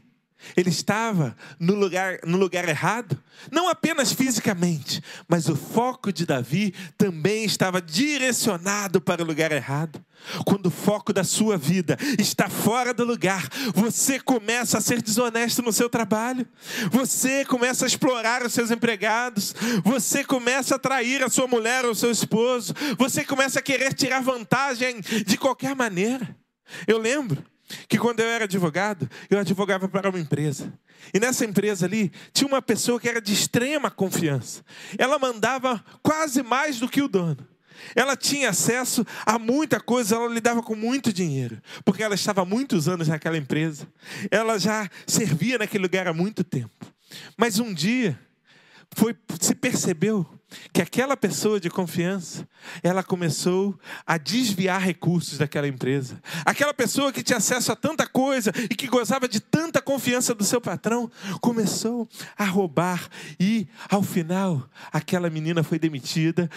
[0.56, 3.22] ele estava no lugar, no lugar errado,
[3.52, 10.04] não apenas fisicamente, mas o foco de Davi também estava direcionado para o lugar errado.
[10.46, 15.62] Quando o foco da sua vida está fora do lugar, você começa a ser desonesto
[15.62, 16.46] no seu trabalho,
[16.92, 21.96] você começa a explorar os seus empregados, você começa a trair a sua mulher ou
[21.96, 26.36] seu esposo, você começa a querer tirar vantagem de qualquer maneira.
[26.86, 27.44] Eu lembro
[27.88, 30.74] que quando eu era advogado, eu advogava para uma empresa.
[31.14, 34.64] E nessa empresa ali, tinha uma pessoa que era de extrema confiança.
[34.98, 37.48] Ela mandava quase mais do que o dono.
[37.96, 42.46] Ela tinha acesso a muita coisa, ela lidava com muito dinheiro, porque ela estava há
[42.46, 43.88] muitos anos naquela empresa.
[44.30, 46.86] Ela já servia naquele lugar há muito tempo.
[47.38, 48.20] Mas um dia,
[48.92, 50.28] foi, se percebeu
[50.74, 52.48] que aquela pessoa de confiança,
[52.82, 56.22] ela começou a desviar recursos daquela empresa.
[56.46, 60.44] Aquela pessoa que tinha acesso a tanta coisa e que gozava de tanta confiança do
[60.44, 61.10] seu patrão,
[61.42, 66.50] começou a roubar e, ao final, aquela menina foi demitida,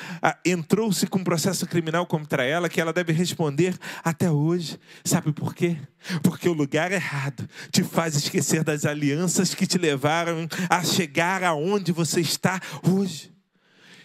[0.45, 4.79] entrou-se com um processo criminal contra ela que ela deve responder até hoje.
[5.05, 5.77] Sabe por quê?
[6.23, 11.93] Porque o lugar errado te faz esquecer das alianças que te levaram a chegar aonde
[11.93, 13.32] você está hoje.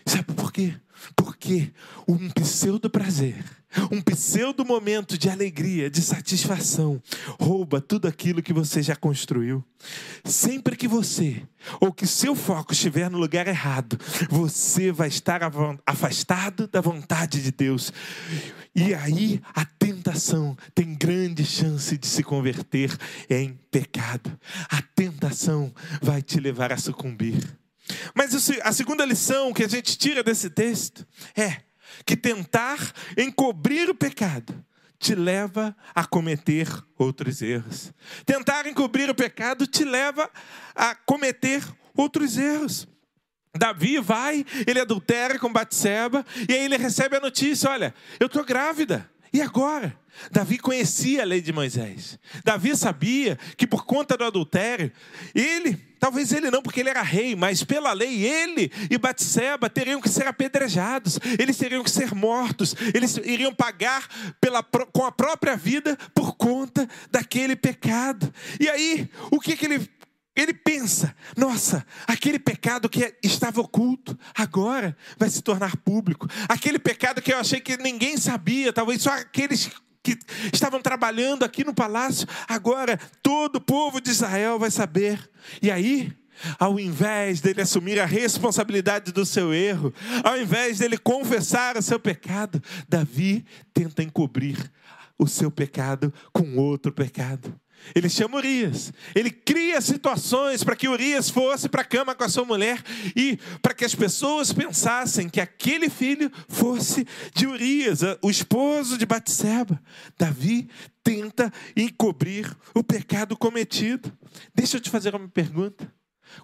[0.08, 0.74] Sabe por quê?
[1.18, 1.74] Porque
[2.08, 3.43] um pseudo prazer,
[3.91, 7.01] um pseudo momento de alegria, de satisfação,
[7.38, 9.62] rouba tudo aquilo que você já construiu.
[10.24, 11.43] Sempre que você,
[11.82, 13.99] ou que seu foco estiver no lugar errado,
[14.30, 15.41] você vai estar
[15.86, 17.91] afastado da vontade de Deus.
[18.74, 22.95] E aí a tentação tem grande chance de se converter
[23.30, 24.39] em pecado.
[24.70, 27.43] A tentação vai te levar a sucumbir.
[28.14, 31.62] Mas a segunda lição que a gente tira desse texto é
[32.06, 34.66] que tentar encobrir o pecado
[35.00, 36.68] te leva a cometer
[36.98, 37.94] outros erros.
[38.26, 40.30] Tentar encobrir o pecado te leva
[40.76, 41.64] a cometer
[41.96, 42.88] outros erros.
[43.56, 48.44] Davi vai, ele adultera com Batseba, e aí ele recebe a notícia: olha, eu estou
[48.44, 49.10] grávida.
[49.34, 49.98] E agora?
[50.32, 52.18] Davi conhecia a lei de Moisés.
[52.44, 54.92] Davi sabia que por conta do adultério,
[55.34, 60.02] ele, talvez ele não, porque ele era rei, mas pela lei ele e Batseba teriam
[60.02, 64.08] que ser apedrejados, eles teriam que ser mortos, eles iriam pagar
[64.42, 68.34] pela, com a própria vida por conta daquele pecado.
[68.60, 69.90] E aí, o que, que ele
[70.38, 76.28] ele pensa: nossa, aquele pecado que estava oculto, agora vai se tornar público.
[76.48, 79.72] Aquele pecado que eu achei que ninguém sabia, talvez só aqueles
[80.04, 80.18] que
[80.54, 85.30] estavam trabalhando aqui no palácio, agora todo o povo de Israel vai saber.
[85.62, 86.16] E aí,
[86.60, 92.00] ao invés dele assumir a responsabilidade do seu erro, ao invés dele confessar o seu
[92.00, 94.72] pecado, Davi tenta encobrir
[95.18, 97.60] o seu pecado com outro pecado.
[97.96, 98.92] Ele chama Urias.
[99.16, 102.82] Ele cria situações para que Urias fosse para a cama com a sua mulher
[103.16, 109.06] e para que as pessoas pensassem que aquele filho fosse de Urias, o esposo de
[109.06, 109.82] Batseba.
[110.18, 110.70] Davi
[111.04, 114.12] tenta encobrir o pecado cometido.
[114.54, 115.92] Deixa eu te fazer uma pergunta.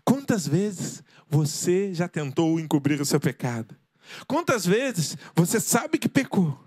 [0.06, 3.76] Quantas vezes você já tentou encobrir o seu pecado?
[4.28, 6.58] Quantas vezes você sabe que pecou?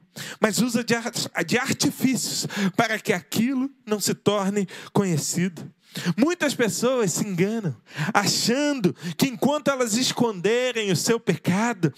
[0.41, 2.47] Mas usa de artifícios
[2.77, 5.71] para que aquilo não se torne conhecido.
[6.17, 7.75] Muitas pessoas se enganam,
[8.13, 11.93] achando que enquanto elas esconderem o seu pecado,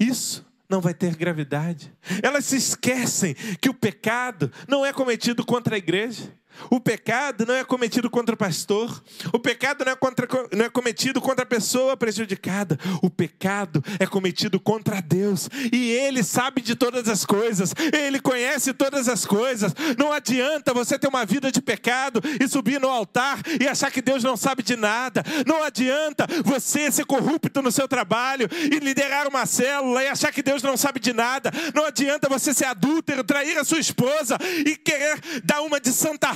[0.00, 1.92] isso não vai ter gravidade.
[2.22, 6.32] Elas se esquecem que o pecado não é cometido contra a igreja.
[6.70, 9.02] O pecado não é cometido contra o pastor.
[9.32, 12.78] O pecado não é, contra, não é cometido contra a pessoa prejudicada.
[13.02, 15.48] O pecado é cometido contra Deus.
[15.72, 17.74] E Ele sabe de todas as coisas.
[17.92, 19.74] Ele conhece todas as coisas.
[19.98, 24.02] Não adianta você ter uma vida de pecado e subir no altar e achar que
[24.02, 25.22] Deus não sabe de nada.
[25.46, 30.42] Não adianta você ser corrupto no seu trabalho e liderar uma célula e achar que
[30.42, 31.50] Deus não sabe de nada.
[31.74, 36.30] Não adianta você ser adúltero, trair a sua esposa e querer dar uma de Santa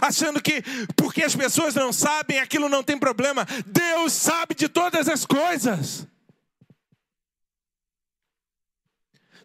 [0.00, 0.62] achando que
[0.96, 3.46] porque as pessoas não sabem, aquilo não tem problema.
[3.66, 6.06] Deus sabe de todas as coisas.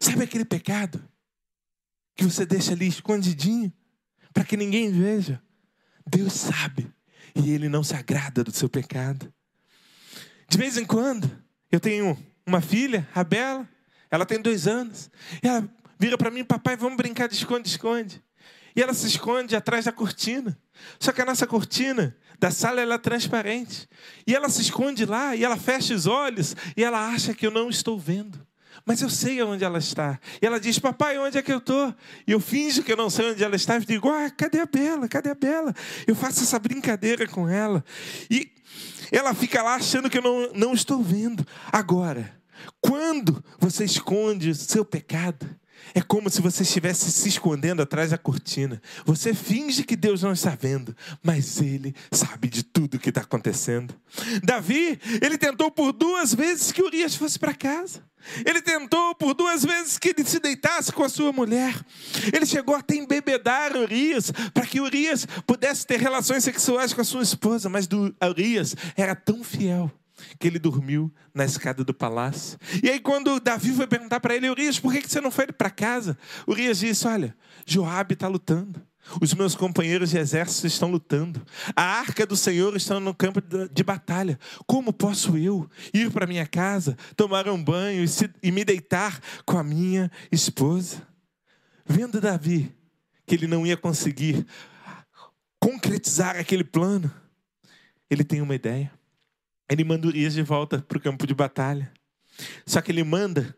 [0.00, 1.02] Sabe aquele pecado
[2.14, 3.72] que você deixa ali escondidinho
[4.32, 5.42] para que ninguém veja?
[6.06, 6.92] Deus sabe
[7.34, 9.32] e Ele não se agrada do seu pecado.
[10.48, 11.30] De vez em quando,
[11.70, 12.16] eu tenho
[12.46, 13.68] uma filha, a Bela,
[14.10, 15.10] ela tem dois anos,
[15.42, 18.22] ela vira para mim, papai, vamos brincar de esconde-esconde.
[18.78, 20.56] E ela se esconde atrás da cortina.
[21.00, 23.88] Só que a nossa cortina da sala ela é transparente.
[24.24, 27.50] E ela se esconde lá e ela fecha os olhos e ela acha que eu
[27.50, 28.46] não estou vendo.
[28.86, 30.20] Mas eu sei onde ela está.
[30.40, 31.92] E ela diz: Papai, onde é que eu estou?
[32.24, 33.76] E eu finjo que eu não sei onde ela está.
[33.78, 35.08] E digo: Ah, cadê a Bela?
[35.08, 35.74] Cadê a Bela?
[36.06, 37.84] Eu faço essa brincadeira com ela.
[38.30, 38.52] E
[39.10, 41.44] ela fica lá achando que eu não, não estou vendo.
[41.72, 42.32] Agora,
[42.80, 45.58] quando você esconde o seu pecado,
[45.94, 48.80] é como se você estivesse se escondendo atrás da cortina.
[49.04, 53.22] Você finge que Deus não está vendo, mas Ele sabe de tudo o que está
[53.22, 53.94] acontecendo.
[54.42, 58.02] Davi, ele tentou por duas vezes que Urias fosse para casa.
[58.44, 61.74] Ele tentou por duas vezes que ele se deitasse com a sua mulher.
[62.32, 67.22] Ele chegou até embebedar Urias para que Urias pudesse ter relações sexuais com a sua
[67.22, 67.88] esposa, mas
[68.20, 69.90] Urias era tão fiel
[70.38, 72.58] que ele dormiu na escada do palácio.
[72.82, 75.70] E aí, quando Davi foi perguntar para ele, Urias, por que você não foi para
[75.70, 76.18] casa?
[76.46, 78.82] Urias disse: Olha, Joabe está lutando.
[79.22, 81.42] Os meus companheiros de exército estão lutando.
[81.74, 84.38] A arca do Senhor está no campo de batalha.
[84.66, 89.18] Como posso eu ir para minha casa, tomar um banho e, se, e me deitar
[89.46, 91.06] com a minha esposa?
[91.86, 92.74] Vendo Davi
[93.26, 94.46] que ele não ia conseguir
[95.60, 97.12] concretizar aquele plano,
[98.10, 98.90] ele tem uma ideia.
[99.70, 101.92] Ele manda Urias de volta para o campo de batalha.
[102.64, 103.54] Só que ele manda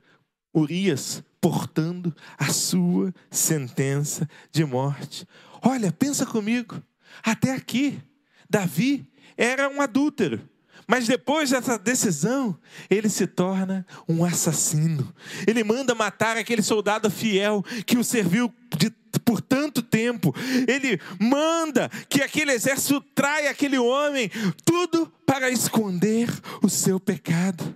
[0.54, 5.26] Urias portando a sua sentença de morte.
[5.62, 6.82] Olha, pensa comigo.
[7.22, 8.00] Até aqui,
[8.48, 10.49] Davi era um adúltero.
[10.86, 12.58] Mas depois dessa decisão,
[12.88, 15.12] ele se torna um assassino.
[15.46, 18.90] Ele manda matar aquele soldado fiel que o serviu de,
[19.24, 20.34] por tanto tempo.
[20.66, 24.30] Ele manda que aquele exército traia aquele homem,
[24.64, 26.28] tudo para esconder
[26.62, 27.74] o seu pecado.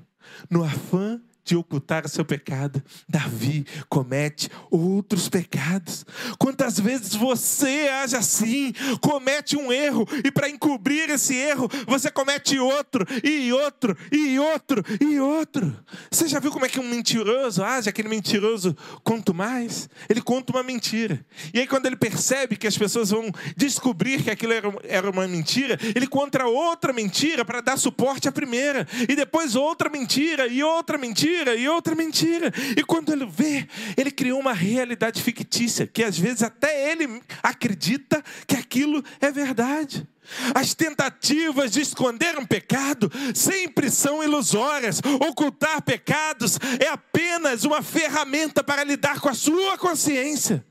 [0.51, 6.07] No afã de ocultar o seu pecado, Davi comete outros pecados.
[6.39, 12.59] Quantas vezes você age assim, comete um erro e para encobrir esse erro, você comete
[12.59, 15.77] outro e outro e outro e outro.
[16.11, 17.91] Você já viu como é que um mentiroso age?
[17.91, 21.25] Aquele mentiroso quanto mais, ele conta uma mentira.
[21.53, 24.53] E aí quando ele percebe que as pessoas vão descobrir que aquilo
[24.85, 29.91] era uma mentira, ele conta outra mentira para dar suporte à primeira e depois outra
[29.91, 32.53] mentira e outra mentira mentira e outra mentira.
[32.77, 33.67] E quando ele vê,
[33.97, 40.07] ele criou uma realidade fictícia, que às vezes até ele acredita que aquilo é verdade.
[40.55, 45.01] As tentativas de esconder um pecado sempre são ilusórias.
[45.29, 50.65] Ocultar pecados é apenas uma ferramenta para lidar com a sua consciência.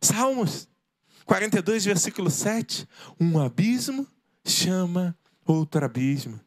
[0.00, 0.68] Salmos
[1.24, 2.86] 42, versículo 7.
[3.18, 4.06] Um abismo
[4.44, 5.16] chama
[5.46, 6.45] outro abismo.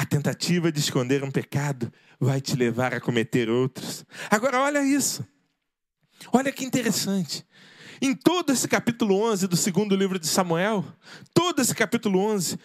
[0.00, 4.02] A tentativa de esconder um pecado vai te levar a cometer outros.
[4.30, 5.22] Agora, olha isso.
[6.32, 7.46] Olha que interessante.
[8.00, 10.86] Em todo esse capítulo 11 do segundo livro de Samuel,
[11.34, 12.58] todo esse capítulo 11,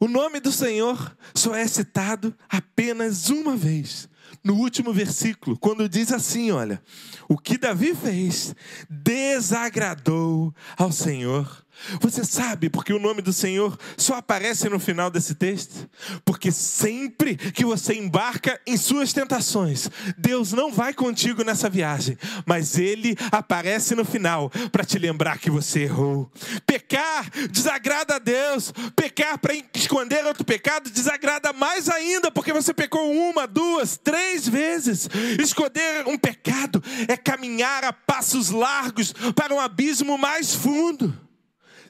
[0.00, 4.08] o nome do Senhor só é citado apenas uma vez
[4.42, 6.82] no último versículo, quando diz assim: olha,
[7.28, 8.54] o que Davi fez
[8.88, 11.66] desagradou ao Senhor.
[12.00, 15.88] Você sabe porque o nome do Senhor só aparece no final desse texto?
[16.24, 22.78] Porque sempre que você embarca em suas tentações, Deus não vai contigo nessa viagem, mas
[22.78, 26.30] Ele aparece no final para te lembrar que você errou.
[26.66, 33.10] Pecar desagrada a Deus, pecar para esconder outro pecado desagrada mais ainda, porque você pecou
[33.12, 35.08] uma, duas, três vezes.
[35.40, 41.27] Esconder um pecado é caminhar a passos largos para um abismo mais fundo.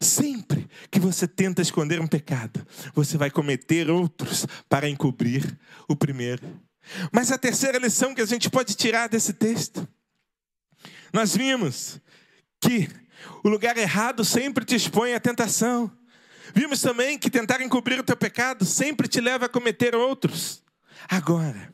[0.01, 6.42] Sempre que você tenta esconder um pecado, você vai cometer outros para encobrir o primeiro.
[7.12, 9.86] Mas a terceira lição que a gente pode tirar desse texto,
[11.12, 12.01] nós vimos
[12.61, 12.88] que
[13.42, 15.90] o lugar errado sempre te expõe à tentação.
[16.55, 20.62] Vimos também que tentar encobrir o teu pecado sempre te leva a cometer outros.
[21.09, 21.72] Agora,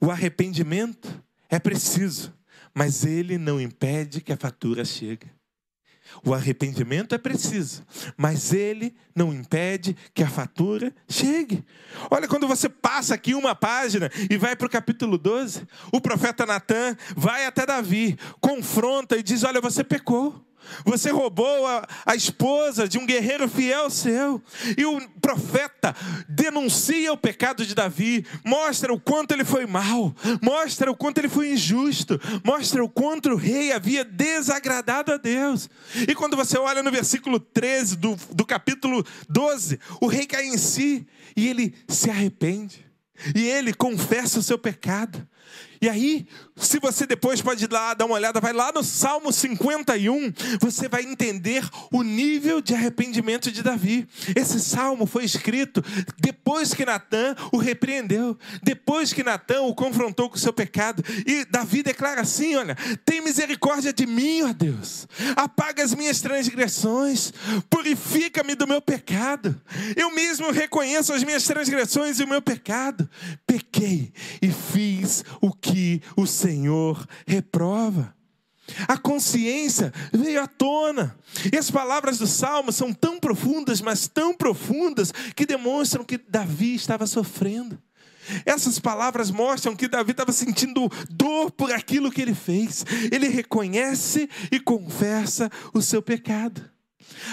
[0.00, 2.34] o arrependimento é preciso,
[2.74, 5.30] mas ele não impede que a fatura chegue.
[6.24, 7.84] O arrependimento é preciso,
[8.16, 11.64] mas ele não impede que a fatura chegue.
[12.10, 16.46] Olha, quando você passa aqui uma página e vai para o capítulo 12, o profeta
[16.46, 20.44] Natan vai até Davi, confronta e diz: Olha, você pecou.
[20.84, 24.42] Você roubou a, a, esposa de um guerreiro fiel seu.
[24.76, 25.94] E o profeta
[26.28, 31.28] denuncia o pecado de Davi, mostra o quanto ele foi mal, mostra o quanto ele
[31.28, 35.68] foi injusto, mostra o quanto o rei havia desagradado a Deus.
[36.08, 40.58] E quando você olha no versículo 13 do, do capítulo 12, o rei cai em
[40.58, 41.06] si
[41.36, 42.84] e ele se arrepende.
[43.34, 45.26] E ele confessa o seu pecado.
[45.82, 50.32] E aí, se você depois pode lá dar uma olhada, vai lá no Salmo 51,
[50.60, 54.06] você vai entender o nível de arrependimento de Davi.
[54.36, 55.82] Esse salmo foi escrito
[56.20, 61.02] depois que Natan o repreendeu, depois que Natan o confrontou com o seu pecado.
[61.26, 67.32] E Davi declara assim: Olha, tem misericórdia de mim, ó Deus, apaga as minhas transgressões,
[67.68, 69.60] purifica-me do meu pecado.
[69.96, 73.10] Eu mesmo reconheço as minhas transgressões e o meu pecado.
[73.44, 78.14] Pequei e fiz o que o Senhor reprova.
[78.86, 81.16] A consciência veio à tona.
[81.52, 86.74] E as palavras do salmo são tão profundas, mas tão profundas, que demonstram que Davi
[86.74, 87.80] estava sofrendo.
[88.46, 92.84] Essas palavras mostram que Davi estava sentindo dor por aquilo que ele fez.
[93.10, 96.71] Ele reconhece e confessa o seu pecado.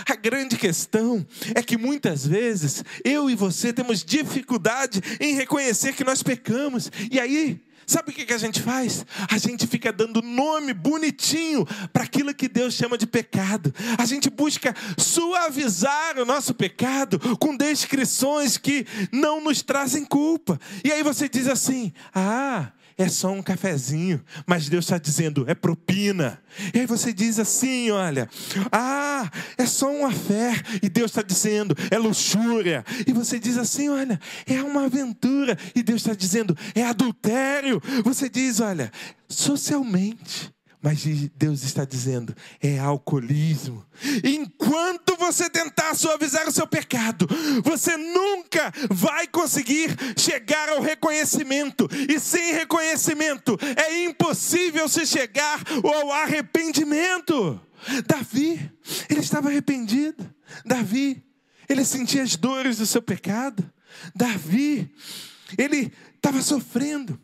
[0.07, 1.25] A grande questão
[1.55, 6.91] é que muitas vezes eu e você temos dificuldade em reconhecer que nós pecamos.
[7.11, 9.03] E aí, Sabe o que a gente faz?
[9.32, 13.73] A gente fica dando nome bonitinho para aquilo que Deus chama de pecado.
[13.97, 20.61] A gente busca suavizar o nosso pecado com descrições que não nos trazem culpa.
[20.84, 25.56] E aí você diz assim: ah, é só um cafezinho, mas Deus está dizendo, é
[25.56, 26.38] propina.
[26.74, 28.30] E aí você diz assim: olha,
[28.74, 32.84] ah, é só uma fé, e Deus está dizendo, é luxúria.
[33.08, 37.82] E você diz assim: olha, é uma aventura, e Deus está dizendo, é adultério.
[38.04, 38.91] Você diz: olha,
[39.30, 41.03] socialmente mas
[41.36, 43.86] Deus está dizendo, é alcoolismo.
[44.23, 47.27] Enquanto você tentar suavizar o seu pecado,
[47.63, 51.89] você nunca vai conseguir chegar ao reconhecimento.
[52.07, 57.59] E sem reconhecimento é impossível se chegar ao arrependimento.
[58.07, 58.71] Davi,
[59.09, 60.34] ele estava arrependido.
[60.65, 61.21] Davi,
[61.67, 63.69] ele sentia as dores do seu pecado.
[64.15, 64.89] Davi,
[65.57, 67.19] ele estava sofrendo.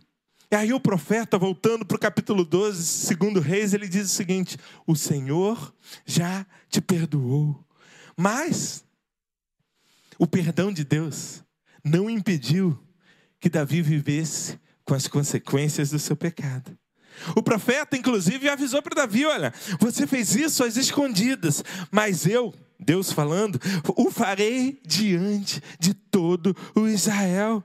[0.55, 4.57] E aí o profeta, voltando para o capítulo 12, segundo Reis, ele diz o seguinte:
[4.87, 5.75] o Senhor
[6.05, 7.61] já te perdoou.
[8.15, 8.81] Mas
[10.17, 11.43] o perdão de Deus
[11.83, 12.81] não impediu
[13.37, 16.71] que Davi vivesse com as consequências do seu pecado.
[17.35, 23.11] O profeta, inclusive, avisou para Davi: olha, você fez isso às escondidas, mas eu, Deus
[23.11, 23.59] falando,
[23.97, 27.61] o farei diante de todo o Israel.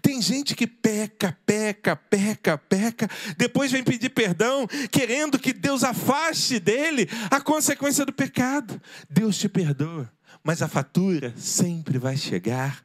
[0.00, 6.60] Tem gente que peca, peca, peca, peca, depois vem pedir perdão, querendo que Deus afaste
[6.60, 8.80] dele a consequência do pecado.
[9.10, 10.10] Deus te perdoa,
[10.44, 12.84] mas a fatura sempre vai chegar.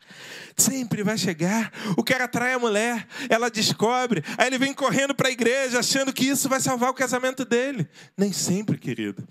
[0.56, 1.72] Sempre vai chegar.
[1.98, 6.14] O cara atrai a mulher, ela descobre, aí ele vem correndo para a igreja achando
[6.14, 7.86] que isso vai salvar o casamento dele.
[8.18, 9.28] Nem sempre, querido.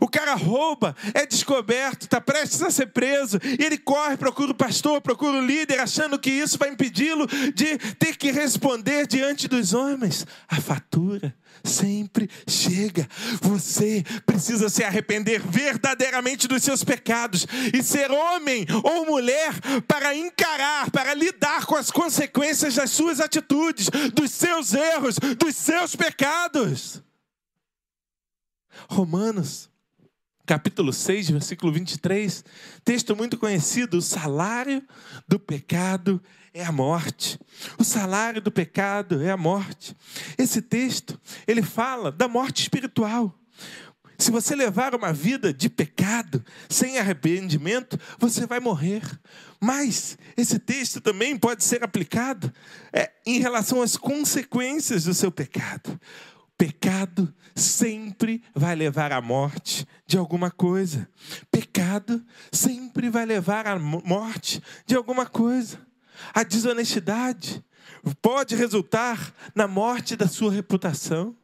[0.00, 4.54] O cara rouba, é descoberto, está prestes a ser preso, e ele corre, procura o
[4.54, 9.74] pastor, procura o líder, achando que isso vai impedi-lo de ter que responder diante dos
[9.74, 10.26] homens.
[10.48, 11.34] A fatura
[11.66, 13.08] sempre chega.
[13.42, 19.52] Você precisa se arrepender verdadeiramente dos seus pecados e ser homem ou mulher
[19.86, 25.94] para encarar, para lidar com as consequências das suas atitudes, dos seus erros, dos seus
[25.94, 27.02] pecados.
[28.88, 29.68] Romanos
[30.46, 32.44] capítulo 6, versículo 23,
[32.84, 34.82] texto muito conhecido: o salário
[35.26, 36.22] do pecado
[36.56, 37.38] é a morte.
[37.78, 39.94] O salário do pecado é a morte.
[40.38, 43.38] Esse texto, ele fala da morte espiritual.
[44.18, 49.02] Se você levar uma vida de pecado, sem arrependimento, você vai morrer.
[49.60, 52.50] Mas esse texto também pode ser aplicado
[52.90, 56.00] é, em relação às consequências do seu pecado.
[56.56, 61.06] Pecado sempre vai levar à morte de alguma coisa.
[61.50, 65.85] Pecado sempre vai levar à morte de alguma coisa.
[66.34, 67.64] A desonestidade
[68.20, 71.36] pode resultar na morte da sua reputação.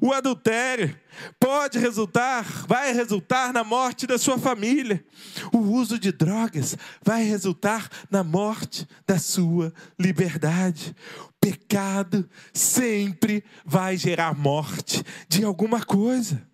[0.00, 0.96] O adultério
[1.38, 5.04] pode resultar, vai resultar na morte da sua família.
[5.52, 10.94] O uso de drogas vai resultar na morte da sua liberdade.
[11.28, 16.46] O pecado sempre vai gerar morte de alguma coisa.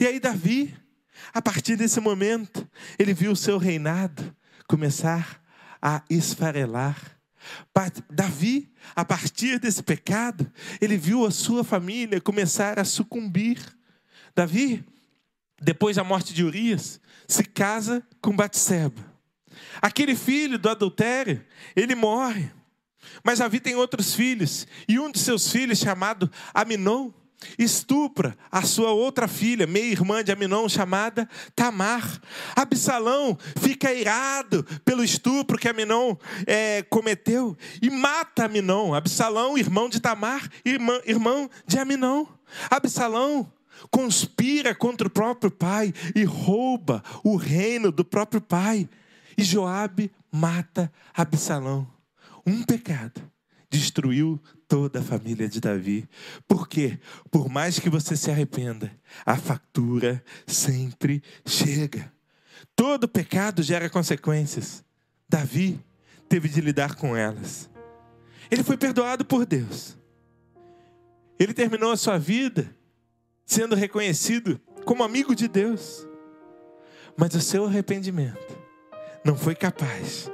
[0.00, 0.74] E aí, Davi,
[1.32, 2.68] a partir desse momento,
[2.98, 4.34] ele viu o seu reinado
[4.66, 5.40] começar
[5.86, 7.16] a esfarelar.
[8.10, 13.60] Davi, a partir desse pecado, ele viu a sua família começar a sucumbir.
[14.34, 14.84] Davi,
[15.62, 19.00] depois da morte de Urias, se casa com Batseba.
[19.80, 21.40] Aquele filho do adultério,
[21.76, 22.50] ele morre.
[23.22, 27.12] Mas Davi tem outros filhos, e um de seus filhos, chamado Aminon,
[27.58, 32.20] estupra a sua outra filha, meia-irmã de Aminon, chamada Tamar.
[32.54, 36.16] Absalão fica irado pelo estupro que Aminon
[36.46, 38.94] é, cometeu e mata Aminon.
[38.94, 42.26] Absalão, irmão de Tamar, irmão, irmão de Aminon.
[42.70, 43.50] Absalão
[43.90, 48.88] conspira contra o próprio pai e rouba o reino do próprio pai.
[49.36, 51.86] E Joabe mata Absalão.
[52.46, 53.20] Um pecado
[53.70, 56.08] destruiu toda a família de Davi.
[56.46, 56.98] Por quê?
[57.30, 58.90] Por mais que você se arrependa,
[59.24, 62.12] a factura sempre chega.
[62.74, 64.84] Todo pecado gera consequências.
[65.28, 65.80] Davi
[66.28, 67.70] teve de lidar com elas.
[68.50, 69.96] Ele foi perdoado por Deus.
[71.38, 72.74] Ele terminou a sua vida
[73.44, 76.06] sendo reconhecido como amigo de Deus.
[77.16, 78.58] Mas o seu arrependimento
[79.24, 80.30] não foi capaz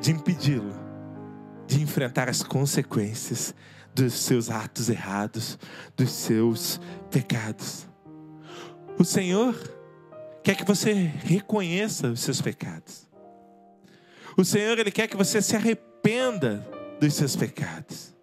[0.00, 0.89] de impedi-lo
[1.70, 3.54] de enfrentar as consequências
[3.94, 5.56] dos seus atos errados,
[5.96, 6.80] dos seus
[7.12, 7.86] pecados.
[8.98, 9.54] O Senhor
[10.42, 13.08] quer que você reconheça os seus pecados.
[14.36, 16.66] O Senhor ele quer que você se arrependa
[16.98, 18.16] dos seus pecados.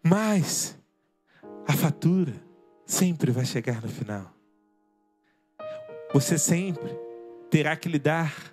[0.00, 0.78] Mas
[1.66, 2.34] a fatura
[2.86, 4.32] sempre vai chegar no final.
[6.14, 6.96] Você sempre
[7.50, 8.49] terá que lidar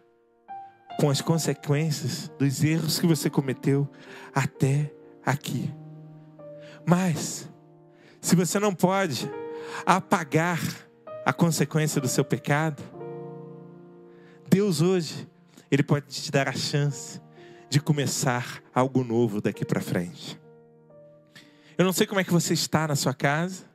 [0.98, 3.88] com as consequências dos erros que você cometeu
[4.34, 4.92] até
[5.24, 5.74] aqui.
[6.86, 7.48] Mas,
[8.20, 9.30] se você não pode
[9.86, 10.60] apagar
[11.26, 12.82] a consequência do seu pecado,
[14.50, 15.28] Deus hoje,
[15.70, 17.22] Ele pode te dar a chance
[17.70, 20.40] de começar algo novo daqui para frente.
[21.78, 23.66] Eu não sei como é que você está na sua casa,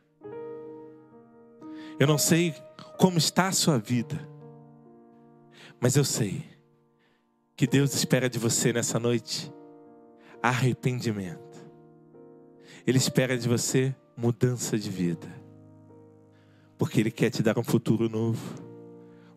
[2.01, 2.53] eu não sei
[2.99, 4.29] como está a sua vida,
[5.79, 6.52] mas eu sei
[7.57, 9.53] que Deus espera de você nessa noite?
[10.43, 11.53] Arrependimento.
[12.87, 15.29] Ele espera de você mudança de vida.
[16.77, 18.43] Porque Ele quer te dar um futuro novo.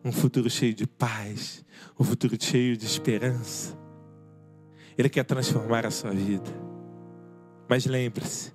[0.04, 1.64] Um futuro cheio de paz.
[1.98, 3.76] Um futuro cheio de esperança.
[4.98, 6.50] Ele quer transformar a sua vida.
[7.68, 8.52] Mas lembre-se: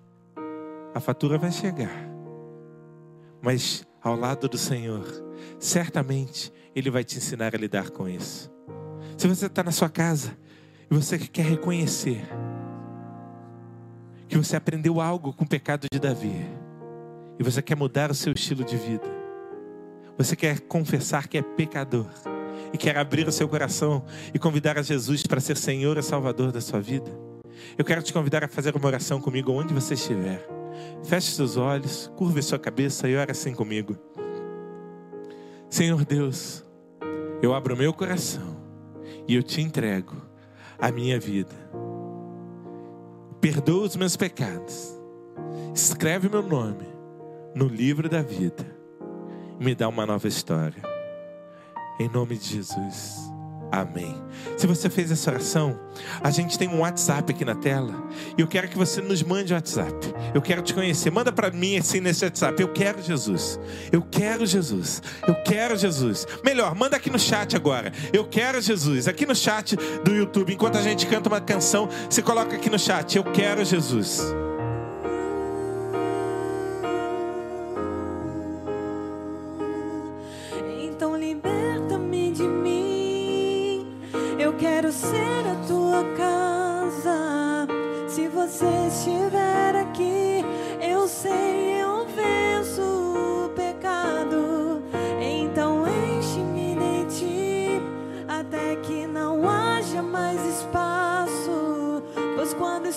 [0.93, 2.09] a fatura vai chegar.
[3.41, 5.05] Mas ao lado do Senhor,
[5.59, 8.51] certamente Ele vai te ensinar a lidar com isso.
[9.17, 10.37] Se você está na sua casa
[10.89, 12.21] e você quer reconhecer
[14.27, 16.45] que você aprendeu algo com o pecado de Davi
[17.37, 19.07] e você quer mudar o seu estilo de vida,
[20.17, 22.07] você quer confessar que é pecador
[22.73, 26.51] e quer abrir o seu coração e convidar a Jesus para ser Senhor e Salvador
[26.51, 27.11] da sua vida,
[27.77, 30.47] eu quero te convidar a fazer uma oração comigo onde você estiver.
[31.03, 33.97] Feche seus olhos, curve sua cabeça e ore assim comigo.
[35.69, 36.65] Senhor Deus,
[37.41, 38.60] eu abro meu coração
[39.27, 40.15] e eu te entrego
[40.79, 41.55] a minha vida.
[43.39, 44.99] Perdoa os meus pecados.
[45.73, 46.87] Escreve meu nome
[47.55, 48.65] no livro da vida.
[49.59, 50.81] E me dá uma nova história.
[51.99, 53.30] Em nome de Jesus.
[53.71, 54.21] Amém.
[54.57, 55.79] Se você fez essa oração,
[56.21, 57.93] a gente tem um WhatsApp aqui na tela.
[58.37, 60.13] E eu quero que você nos mande o WhatsApp.
[60.33, 61.09] Eu quero te conhecer.
[61.09, 62.61] Manda para mim assim nesse WhatsApp.
[62.61, 63.59] Eu quero Jesus.
[63.91, 65.01] Eu quero Jesus.
[65.25, 66.27] Eu quero Jesus.
[66.43, 67.93] Melhor, manda aqui no chat agora.
[68.11, 69.07] Eu quero Jesus.
[69.07, 72.77] Aqui no chat do YouTube, enquanto a gente canta uma canção, você coloca aqui no
[72.77, 73.15] chat.
[73.15, 74.21] Eu quero Jesus.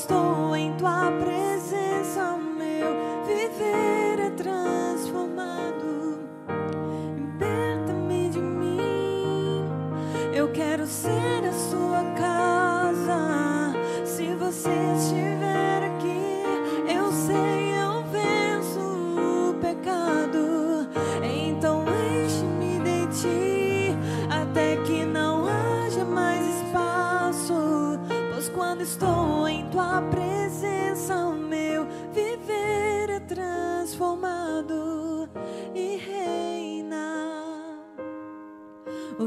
[0.04, 1.43] Estou em tua presença,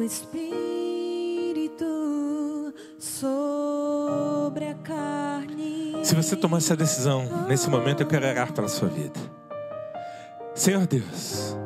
[0.07, 1.83] Espírito
[2.97, 5.97] sobre a carne.
[6.01, 9.19] Se você tomou essa decisão, nesse momento eu quero orar pela sua vida.
[10.55, 11.57] Senhor Deus,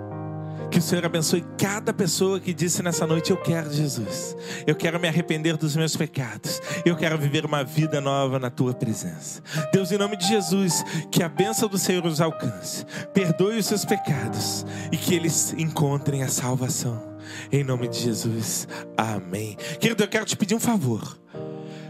[0.72, 4.36] que o Senhor abençoe cada pessoa que disse nessa noite: Eu quero Jesus.
[4.66, 6.60] Eu quero me arrepender dos meus pecados.
[6.84, 9.44] Eu quero viver uma vida nova na tua presença.
[9.72, 12.88] Deus, em nome de Jesus, que a bênção do Senhor os alcance.
[13.14, 17.11] Perdoe os seus pecados e que eles encontrem a salvação.
[17.52, 18.68] Em nome de Jesus.
[18.98, 19.58] Amém.
[19.80, 21.20] Querido, eu quero te pedir um favor.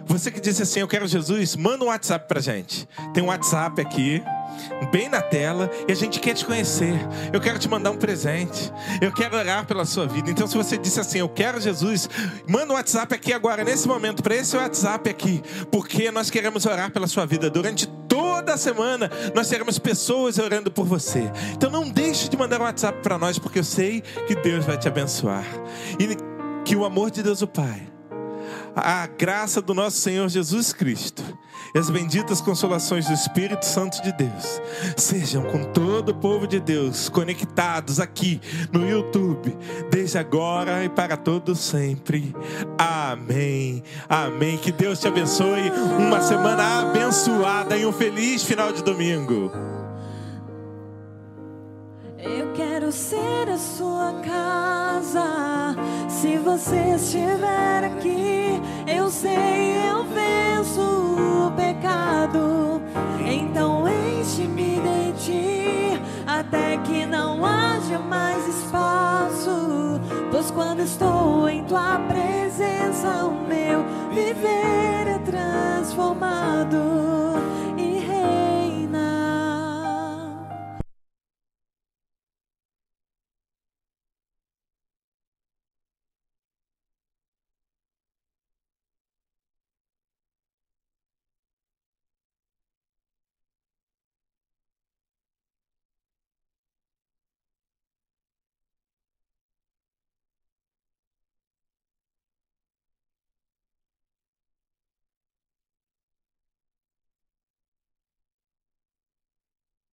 [0.05, 2.87] Você que disse assim, eu quero Jesus, manda um WhatsApp pra gente.
[3.13, 4.21] Tem um WhatsApp aqui,
[4.91, 6.95] bem na tela, e a gente quer te conhecer.
[7.31, 8.73] Eu quero te mandar um presente.
[9.01, 10.29] Eu quero orar pela sua vida.
[10.29, 12.09] Então, se você disse assim, eu quero Jesus,
[12.47, 16.91] manda um WhatsApp aqui agora, nesse momento, para esse WhatsApp aqui, porque nós queremos orar
[16.91, 19.09] pela sua vida durante toda semana.
[19.33, 21.31] Nós teremos pessoas orando por você.
[21.53, 24.77] Então, não deixe de mandar um WhatsApp para nós, porque eu sei que Deus vai
[24.77, 25.45] te abençoar.
[25.97, 26.17] E
[26.65, 27.91] que o amor de Deus, o Pai
[28.75, 31.23] a graça do nosso Senhor Jesus Cristo
[31.73, 34.61] e as benditas consolações do Espírito Santo de Deus
[34.97, 38.39] sejam com todo o povo de Deus conectados aqui
[38.71, 39.57] no YouTube,
[39.89, 42.35] desde agora e para todos sempre.
[42.77, 43.83] Amém.
[44.07, 44.57] Amém.
[44.57, 45.71] Que Deus te abençoe.
[45.97, 49.51] Uma semana abençoada e um feliz final de domingo.
[52.23, 55.75] Eu quero ser a sua casa.
[56.07, 62.79] Se você estiver aqui, eu sei eu venço o pecado.
[63.25, 69.99] Então enche-me de ti até que não haja mais espaço.
[70.29, 73.83] Pois quando estou em tua presença, o meu
[74.13, 76.77] viver é transformado.